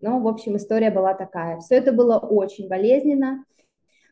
[0.00, 1.58] Но, в общем, история была такая.
[1.60, 3.44] Все это было очень болезненно.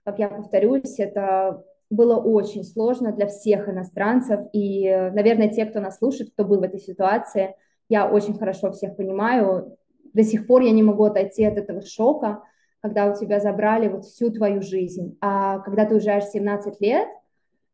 [0.04, 4.40] Как я повторюсь, это было очень сложно для всех иностранцев.
[4.52, 7.56] И, наверное, те, кто нас слушает, кто был в этой ситуации,
[7.88, 9.76] я очень хорошо всех понимаю.
[10.12, 12.42] До сих пор я не могу отойти от этого шока,
[12.80, 15.16] когда у тебя забрали вот всю твою жизнь.
[15.20, 17.08] А когда ты уезжаешь 17 лет,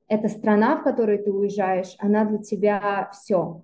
[0.09, 3.63] эта страна, в которую ты уезжаешь, она для тебя все.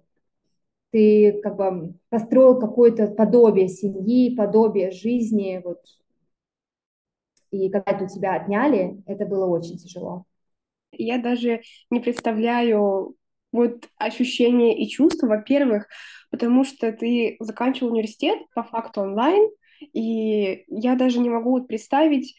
[0.92, 5.80] Ты как бы построил какое-то подобие семьи, подобие жизни, вот.
[7.50, 10.24] И когда это у тебя отняли, это было очень тяжело.
[10.92, 13.16] Я даже не представляю
[13.56, 15.88] вот ощущения и чувства, во-первых,
[16.30, 19.50] потому что ты заканчивал университет по факту онлайн,
[19.92, 22.36] и я даже не могу представить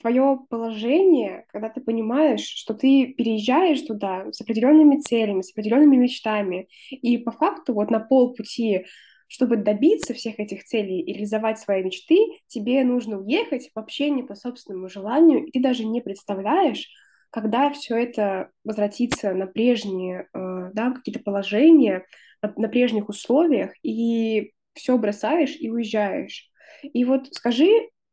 [0.00, 6.68] твое положение, когда ты понимаешь, что ты переезжаешь туда с определенными целями, с определенными мечтами,
[6.90, 8.84] и по факту вот на полпути
[9.28, 12.16] чтобы добиться всех этих целей и реализовать свои мечты,
[12.46, 16.88] тебе нужно уехать вообще не по собственному желанию, и ты даже не представляешь,
[17.30, 22.06] когда все это возвратится на прежние э, да, какие-то положения,
[22.42, 26.50] на, на прежних условиях, и все бросаешь и уезжаешь.
[26.82, 27.68] И вот скажи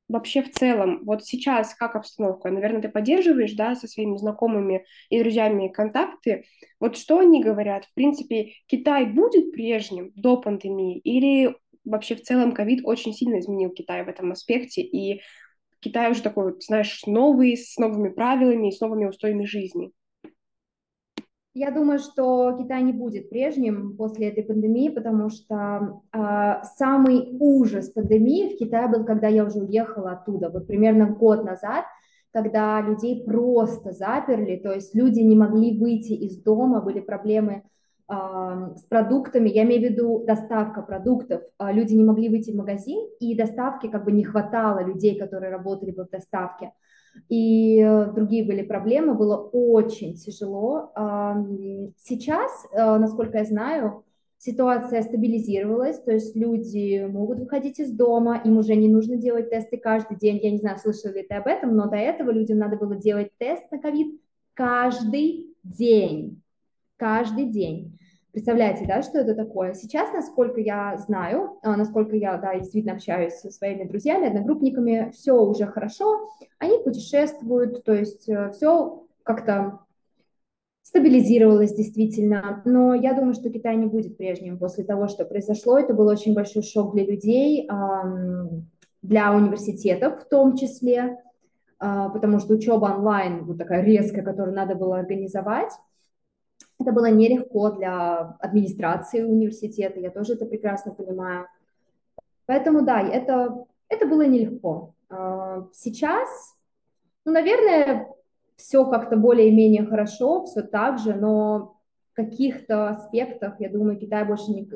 [0.07, 2.49] вообще в целом, вот сейчас как обстановка?
[2.51, 6.45] Наверное, ты поддерживаешь, да, со своими знакомыми и друзьями контакты.
[6.79, 7.85] Вот что они говорят?
[7.85, 13.69] В принципе, Китай будет прежним до пандемии или вообще в целом ковид очень сильно изменил
[13.69, 15.21] Китай в этом аспекте, и
[15.85, 19.91] Китай уже такой, вот, знаешь, новый, с новыми правилами и с новыми устоями жизни.
[21.53, 27.91] Я думаю, что Китай не будет прежним после этой пандемии, потому что э, самый ужас
[27.91, 31.85] пандемии в Китае был, когда я уже уехала оттуда, вот примерно год назад,
[32.31, 37.63] когда людей просто заперли, то есть люди не могли выйти из дома, были проблемы
[38.07, 43.07] с продуктами, я имею в виду доставка продуктов, э, люди не могли выйти в магазин,
[43.19, 46.71] и доставки как бы не хватало людей, которые работали бы в доставке
[47.29, 50.91] и э, другие были проблемы, было очень тяжело.
[51.97, 54.03] Сейчас, э, насколько я знаю,
[54.37, 59.77] ситуация стабилизировалась, то есть люди могут выходить из дома, им уже не нужно делать тесты
[59.77, 60.39] каждый день.
[60.41, 63.31] Я не знаю, слышали ли ты об этом, но до этого людям надо было делать
[63.37, 64.19] тест на ковид
[64.53, 66.41] каждый день.
[66.97, 67.97] Каждый день.
[68.31, 69.73] Представляете, да, что это такое?
[69.73, 75.33] Сейчас, насколько я знаю, а, насколько я, да, действительно общаюсь со своими друзьями, одногруппниками, все
[75.33, 76.29] уже хорошо,
[76.59, 79.79] они путешествуют, то есть э, все как-то
[80.81, 85.79] стабилизировалось действительно, но я думаю, что Китай не будет прежним после того, что произошло.
[85.79, 87.67] Это был очень большой шок для людей,
[89.01, 91.21] для университетов в том числе,
[91.79, 95.71] а, потому что учеба онлайн, вот такая резкая, которую надо было организовать,
[96.79, 101.47] это было нелегко для администрации университета, я тоже это прекрасно понимаю.
[102.45, 104.93] Поэтому да, это, это было нелегко.
[105.09, 106.55] А, сейчас,
[107.25, 108.07] ну, наверное,
[108.55, 111.77] все как-то более-менее хорошо, все так же, но
[112.11, 114.69] в каких-то аспектах, я думаю, Китай больше не,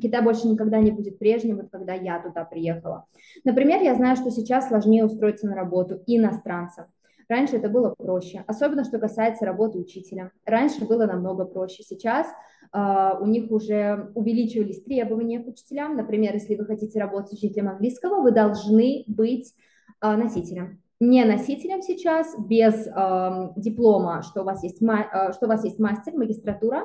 [0.00, 3.06] Китай больше никогда не будет прежним, вот когда я туда приехала.
[3.44, 6.86] Например, я знаю, что сейчас сложнее устроиться на работу иностранцам.
[7.28, 10.30] Раньше это было проще, особенно что касается работы учителя.
[10.44, 11.82] Раньше было намного проще.
[11.82, 12.26] Сейчас
[12.72, 15.96] э, у них уже увеличивались требования к учителям.
[15.96, 19.54] Например, если вы хотите работать учителем английского, вы должны быть
[20.00, 20.82] э, носителем.
[21.00, 25.78] Не носителем сейчас, без э, диплома, что у, вас есть, э, что у вас есть
[25.78, 26.84] мастер, магистратура,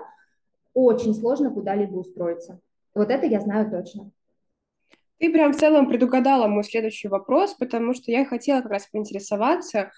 [0.73, 2.59] очень сложно куда-либо устроиться.
[2.95, 4.11] Вот это я знаю точно.
[5.19, 9.91] Ты прям в целом предугадала мой следующий вопрос, потому что я хотела как раз поинтересоваться,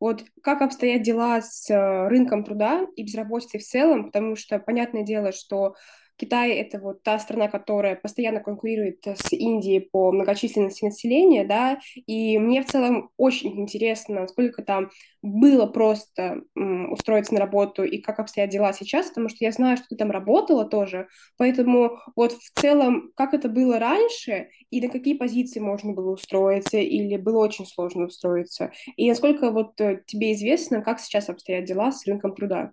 [0.00, 5.02] вот как обстоят дела с э, рынком труда и безработицей в целом, потому что понятное
[5.02, 5.74] дело, что
[6.16, 12.38] Китай— это вот та страна, которая постоянно конкурирует с Индией по многочисленности населения, да, и
[12.38, 14.90] мне в целом очень интересно, сколько там
[15.22, 19.86] было просто устроиться на работу и как обстоят дела сейчас, потому что я знаю, что
[19.88, 25.14] ты там работала тоже, поэтому вот в целом, как это было раньше и на какие
[25.16, 30.82] позиции можно было устроиться или было очень сложно устроиться, и насколько вот э, тебе известно,
[30.82, 32.72] как сейчас обстоят дела с рынком труда?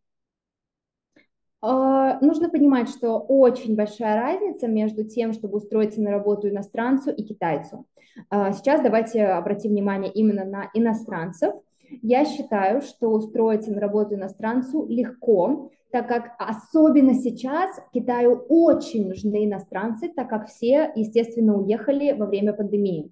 [1.62, 7.24] А, нужно понимать, что очень большая разница между тем, чтобы устроиться на работу иностранцу и
[7.24, 7.86] китайцу.
[8.30, 11.54] А, сейчас давайте обратим внимание именно на иностранцев.
[12.02, 19.46] Я считаю, что устроиться на работу иностранцу легко, так как особенно сейчас Китаю очень нужны
[19.46, 23.12] иностранцы, так как все, естественно, уехали во время пандемии.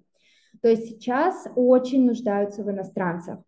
[0.62, 3.38] То есть сейчас очень нуждаются в иностранцах.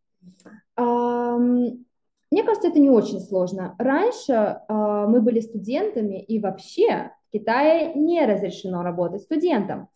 [2.32, 3.74] Мне кажется, это не очень сложно.
[3.78, 4.72] Раньше э,
[5.06, 9.88] мы были студентами, и вообще в Китае не разрешено работать студентам.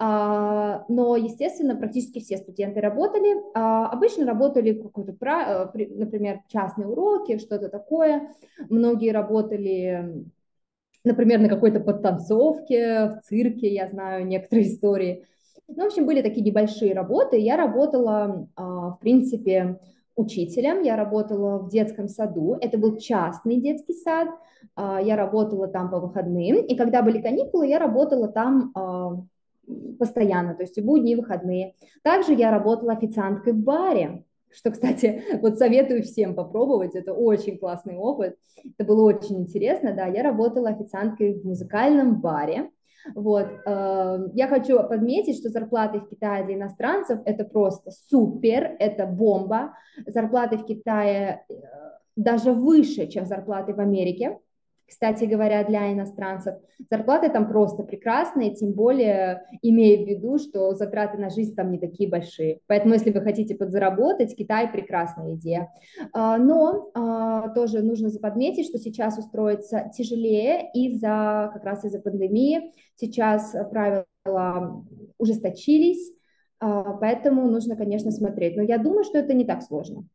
[0.00, 3.36] Uh, но, естественно, практически все студенты работали.
[3.56, 8.34] Uh, обычно работали какой-то, uh, например, частные уроки, что-то такое.
[8.68, 10.26] Многие работали,
[11.04, 15.24] например, на какой-то подтанцовке, в цирке, я знаю некоторые истории.
[15.68, 17.38] Ну, в общем, были такие небольшие работы.
[17.38, 19.78] Я работала, в принципе,
[20.18, 24.28] учителем, я работала в детском саду, это был частный детский сад,
[24.74, 29.22] а, я работала там по выходным, и когда были каникулы, я работала там а,
[29.98, 31.74] постоянно, то есть и будни, и выходные.
[32.02, 37.96] Также я работала официанткой в баре, что, кстати, вот советую всем попробовать, это очень классный
[37.96, 42.70] опыт, это было очень интересно, да, я работала официанткой в музыкальном баре,
[43.14, 43.48] вот.
[43.64, 49.74] Эм, я хочу подметить, что зарплаты в Китае для иностранцев это просто супер, это бомба.
[50.06, 51.54] Зарплаты в Китае э,
[52.16, 54.38] даже выше, чем зарплаты в Америке
[54.88, 56.54] кстати говоря, для иностранцев.
[56.90, 61.78] Зарплаты там просто прекрасные, тем более имея в виду, что затраты на жизнь там не
[61.78, 62.60] такие большие.
[62.66, 65.72] Поэтому, если вы хотите подзаработать, Китай прекрасная идея.
[66.12, 72.72] А, но а, тоже нужно подметить, что сейчас устроиться тяжелее из-за как раз из-за пандемии.
[72.96, 74.84] Сейчас правила
[75.18, 76.12] ужесточились,
[76.60, 78.56] а, поэтому нужно, конечно, смотреть.
[78.56, 80.06] Но я думаю, что это не так сложно.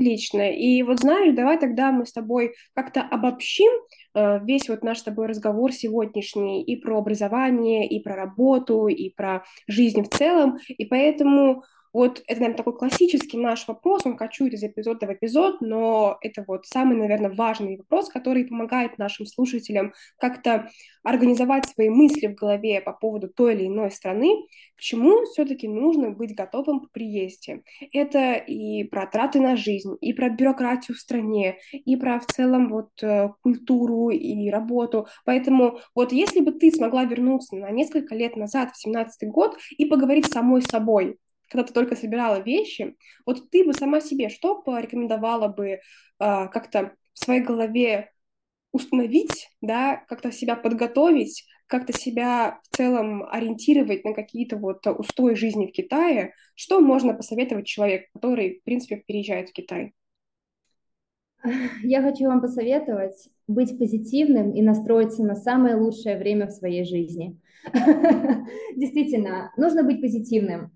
[0.00, 0.50] Отлично.
[0.50, 3.70] И вот знаешь, давай тогда мы с тобой как-то обобщим
[4.14, 9.10] э, весь вот наш с тобой разговор сегодняшний и про образование, и про работу, и
[9.10, 10.56] про жизнь в целом.
[10.68, 15.60] И поэтому Вот это, наверное, такой классический наш вопрос, он кочует из эпизода в эпизод,
[15.60, 20.70] но это вот самый, наверное, важный вопрос, который помогает нашим слушателям как-то
[21.02, 26.10] организовать свои мысли в голове по поводу той или иной страны, к чему все-таки нужно
[26.10, 27.62] быть готовым к приезде.
[27.92, 32.68] Это и про траты на жизнь, и про бюрократию в стране, и про в целом
[32.68, 35.06] вот э, культуру и работу.
[35.24, 39.86] Поэтому вот если бы ты смогла вернуться на несколько лет назад, в 17 год, и
[39.86, 41.18] поговорить с самой собой,
[41.50, 42.96] когда ты только собирала вещи,
[43.26, 45.78] вот ты бы сама себе что порекомендовала бы э,
[46.18, 48.10] как-то в своей голове
[48.72, 55.66] установить, да, как-то себя подготовить, как-то себя в целом ориентировать на какие-то вот устои жизни
[55.66, 59.92] в Китае, что можно посоветовать человеку, который, в принципе, переезжает в Китай?
[61.82, 67.38] Я хочу вам посоветовать быть позитивным и настроиться на самое лучшее время в своей жизни.
[68.76, 70.72] Действительно, нужно быть позитивным.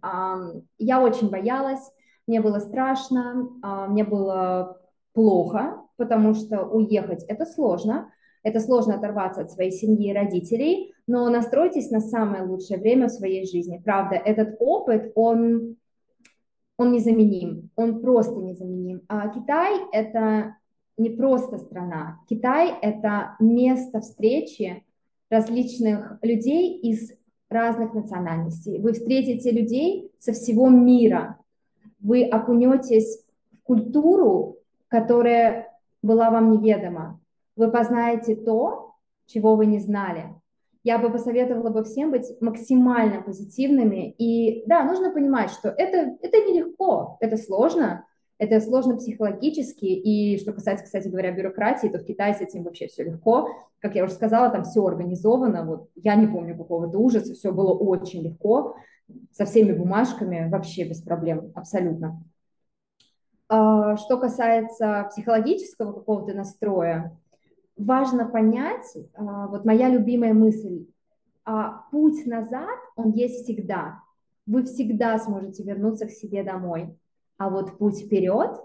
[0.78, 1.80] Я очень боялась,
[2.26, 4.80] мне было страшно, а, мне было
[5.12, 8.10] плохо, потому что уехать это сложно,
[8.42, 13.12] это сложно оторваться от своей семьи и родителей, но настройтесь на самое лучшее время в
[13.12, 13.80] своей жизни.
[13.82, 15.76] Правда, этот опыт, он,
[16.76, 19.02] он незаменим, он просто незаменим.
[19.08, 20.56] А Китай– это
[20.96, 22.20] не просто страна.
[22.28, 24.84] Китай– это место встречи
[25.34, 27.12] различных людей из
[27.50, 28.78] разных национальностей.
[28.78, 31.38] Вы встретите людей со всего мира.
[32.00, 34.58] Вы окунетесь в культуру,
[34.88, 35.72] которая
[36.02, 37.20] была вам неведома.
[37.56, 38.94] Вы познаете то,
[39.26, 40.34] чего вы не знали.
[40.84, 44.14] Я бы посоветовала бы всем быть максимально позитивными.
[44.18, 48.06] И да, нужно понимать, что это, это нелегко, это сложно,
[48.38, 49.84] это сложно психологически.
[49.84, 53.48] И что касается, кстати говоря, бюрократии, то в Китае с этим вообще все легко.
[53.80, 55.64] Как я уже сказала, там все организовано.
[55.64, 58.76] Вот я не помню какого-то ужаса, все было очень легко,
[59.32, 62.22] со всеми бумажками, вообще без проблем, абсолютно.
[63.48, 67.16] А, что касается психологического какого-то настроя,
[67.76, 70.86] важно понять, а, вот моя любимая мысль,
[71.44, 74.00] а путь назад, он есть всегда.
[74.46, 76.96] Вы всегда сможете вернуться к себе домой.
[77.36, 78.60] А вот путь вперед,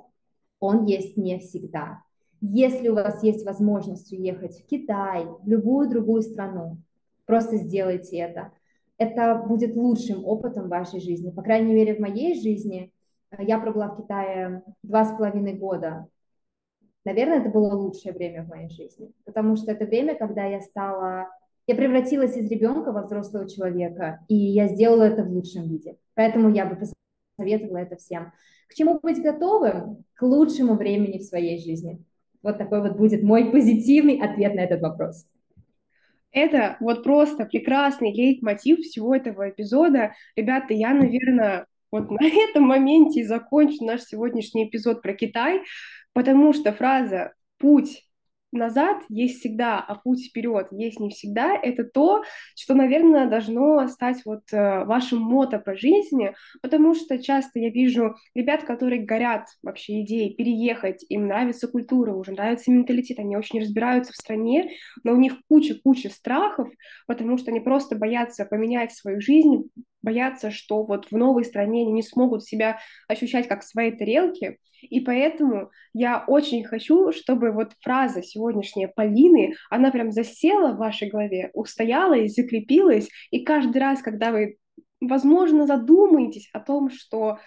[0.59, 2.01] он есть не всегда.
[2.41, 6.77] Если у вас есть возможность уехать в Китай, в любую другую страну,
[7.25, 8.51] просто сделайте это.
[8.97, 11.31] Это будет лучшим опытом в вашей жизни.
[11.31, 12.93] По крайней мере, в моей жизни
[13.37, 16.07] я пробыла в Китае два с половиной года.
[17.05, 21.27] Наверное, это было лучшее время в моей жизни, потому что это время, когда я стала,
[21.65, 25.97] я превратилась из ребенка во взрослого человека, и я сделала это в лучшем виде.
[26.13, 26.75] Поэтому я бы
[27.39, 28.31] посоветовала это всем.
[28.67, 30.03] К чему быть готовым?
[30.13, 32.03] К лучшему времени в своей жизни.
[32.43, 35.25] Вот такой вот будет мой позитивный ответ на этот вопрос.
[36.31, 40.13] Это вот просто прекрасный лейтмотив всего этого эпизода.
[40.35, 42.19] Ребята, я, наверное, вот на
[42.49, 45.61] этом моменте и закончу наш сегодняшний эпизод про Китай,
[46.13, 48.05] потому что фраза «путь
[48.51, 52.23] назад есть всегда, а путь вперед есть не всегда, это то,
[52.55, 58.15] что, наверное, должно стать вот э, вашим мото по жизни, потому что часто я вижу
[58.33, 64.13] ребят, которые горят вообще идеей переехать, им нравится культура, уже нравится менталитет, они очень разбираются
[64.13, 64.71] в стране,
[65.03, 66.69] но у них куча-куча страхов,
[67.07, 69.69] потому что они просто боятся поменять свою жизнь,
[70.01, 74.57] боятся, что вот в новой стране они не смогут себя ощущать как в своей тарелке,
[74.81, 81.09] и поэтому я очень хочу, чтобы вот фраза сегодняшняя Полины, она прям засела в вашей
[81.09, 84.57] голове, устояла и закрепилась, и каждый раз, когда вы,
[85.01, 87.39] возможно, задумаетесь о том, что,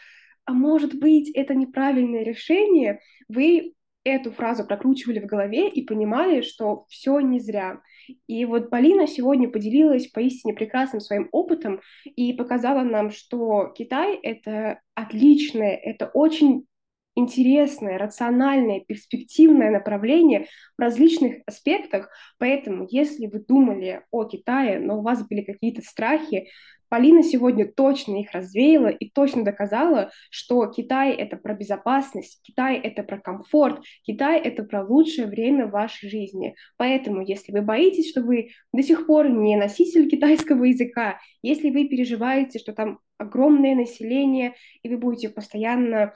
[0.44, 3.72] а может быть, это неправильное решение, вы
[4.04, 7.80] эту фразу прокручивали в голове и понимали, что все не зря.
[8.26, 14.80] И вот Полина сегодня поделилась поистине прекрасным своим опытом и показала нам, что Китай— это
[14.94, 16.66] отличное, это очень
[17.14, 20.46] интересное, рациональное, перспективное направление
[20.76, 22.10] в различных аспектах.
[22.38, 26.48] Поэтому, если вы думали о Китае, но у вас были какие-то страхи,
[26.92, 33.02] Полина сегодня точно их развеяла и точно доказала, что Китай— это про безопасность, Китай— это
[33.02, 36.54] про комфорт, Китай— это про лучшее время вашей жизни.
[36.76, 41.88] Поэтому, если вы боитесь, что вы до сих пор не носитель китайского языка, если вы
[41.88, 46.12] переживаете, что там огромное население, и вы будете постоянно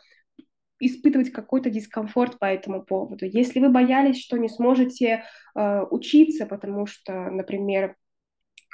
[0.79, 3.25] испытывать какой-то дискомфорт по этому поводу.
[3.25, 5.25] Если вы боялись, что не сможете
[5.55, 7.97] э, учиться, потому что, например,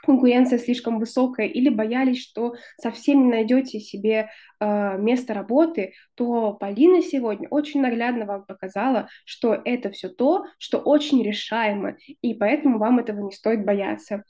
[0.03, 4.31] конкуренция слишком высокая, или боялись, что совсем не найдете себе
[4.61, 10.79] э, место работы, то Полина сегодня очень наглядно вам показала, что это все то, что
[10.79, 14.25] очень решаемо, и поэтому вам этого не стоит бояться.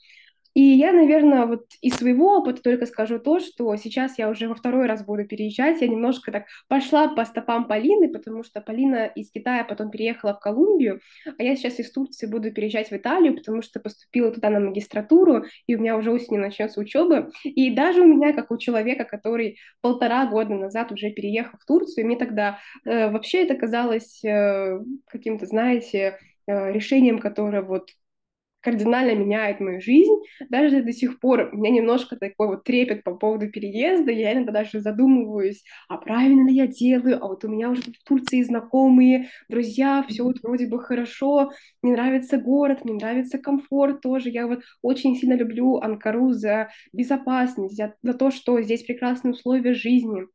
[0.55, 4.55] И я, наверное, вот из своего опыта только скажу то, что сейчас я уже во
[4.55, 5.81] второй раз буду переезжать.
[5.81, 10.41] Я немножко так пошла по стопам Полины, потому что Полина из Китая потом переехала в
[10.41, 11.01] Колумбию,
[11.39, 15.45] а я сейчас из Турции буду переезжать в Италию, потому что поступила туда на магистратуру,
[15.67, 17.31] и у меня уже осенью начнется учеба.
[17.45, 22.07] И даже у меня, как у человека, который полтора года назад уже переехал в Турцию,
[22.07, 27.89] мне тогда э, вообще это казалось э, каким-то, знаете, э, решением, которое вот
[28.63, 30.15] кардинально меняет мою жизнь.
[30.49, 34.13] Даже до сих пор у меня немножко такой вот трепет по поводу переезда.
[34.13, 38.05] Я иногда даже задумываюсь, а правильно ли я делаю, а вот у меня уже в
[38.09, 41.51] Турции знакомые, друзья, все вот вроде бы хорошо,
[41.83, 44.31] мне нравится город, мне нравится комфорт тоже.
[44.31, 50.27] Я вот очень сильно люблю Анкару за безопасность, за то, что здесь прекрасные условия жизни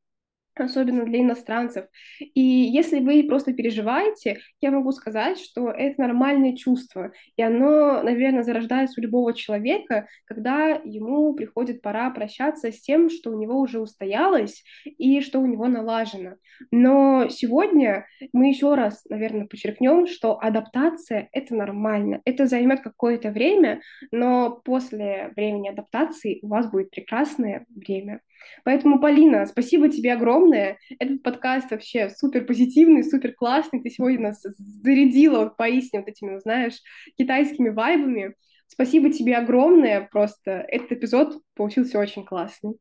[0.59, 1.85] особенно для иностранцев.
[2.19, 8.43] И если вы просто переживаете, я могу сказать, что это нормальное чувство, и оно, наверное,
[8.43, 13.79] зарождается у любого человека, когда ему приходит пора прощаться с тем, что у него уже
[13.79, 16.35] устоялось и что у него налажено.
[16.71, 23.81] Но сегодня мы еще раз, наверное, подчеркнем, что адаптация— это нормально, это займет какое-то время,
[24.11, 28.21] но после времени адаптации у вас будет прекрасное время.
[28.63, 30.77] Поэтому, Полина, спасибо тебе огромное.
[30.99, 33.81] Этот подкаст вообще супер позитивный, супер классный.
[33.81, 34.43] Ты сегодня нас
[34.83, 36.75] зарядила поистине вот этими, знаешь,
[37.17, 38.35] китайскими вайбами.
[38.67, 40.07] Спасибо тебе огромное.
[40.11, 42.75] Просто этот эпизод получился очень классный.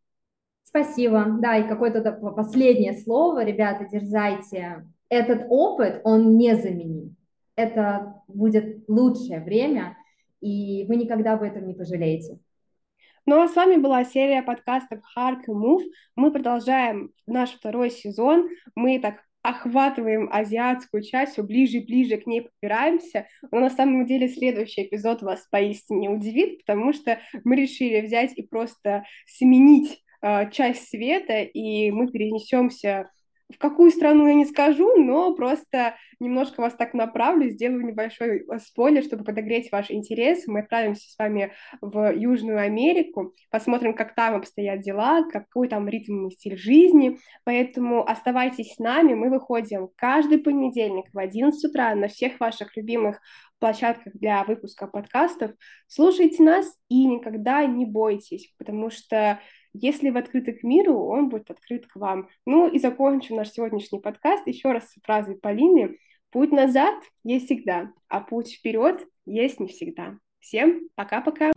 [0.64, 1.38] Спасибо.
[1.40, 2.02] Да, и какое-то
[2.36, 4.84] последнее слово, ребята, дерзайте.
[5.08, 7.16] Этот опыт, он незаменим.
[7.54, 9.96] Это будет лучшее время,
[10.40, 12.38] и вы никогда об этом не пожалеете.
[13.28, 15.82] Ну а с вами была серия подкастов Hark и Move.
[16.14, 18.48] Мы продолжаем наш второй сезон.
[18.76, 23.26] Мы так охватываем азиатскую часть, все ближе и ближе к ней подбираемся.
[23.50, 28.42] Но на самом деле следующий эпизод вас поистине удивит, потому что мы решили взять и
[28.42, 33.10] просто сменить э, часть света, и мы перенесемся
[33.52, 38.58] в какую страну я не скажу, но просто немножко вас так направлю, сделаю небольшой э,
[38.58, 40.46] спойлер, чтобы подогреть ваш интерес.
[40.46, 46.26] Мы отправимся с вами в Южную Америку, посмотрим, как там обстоят дела, какой там ритм
[46.26, 47.18] и стиль жизни.
[47.44, 53.20] Поэтому оставайтесь с нами, мы выходим каждый понедельник в 11 утра на всех ваших любимых
[53.58, 55.52] площадках для выпуска подкастов.
[55.86, 59.40] Слушайте нас и никогда не бойтесь, потому что
[59.80, 62.28] если вы открыты к миру, он будет открыт к вам.
[62.46, 65.98] Ну и закончим наш сегодняшний подкаст еще раз с фразой Полины.
[66.30, 70.18] Путь назад есть всегда, а путь вперед есть не всегда.
[70.40, 71.52] Всем пока-пока.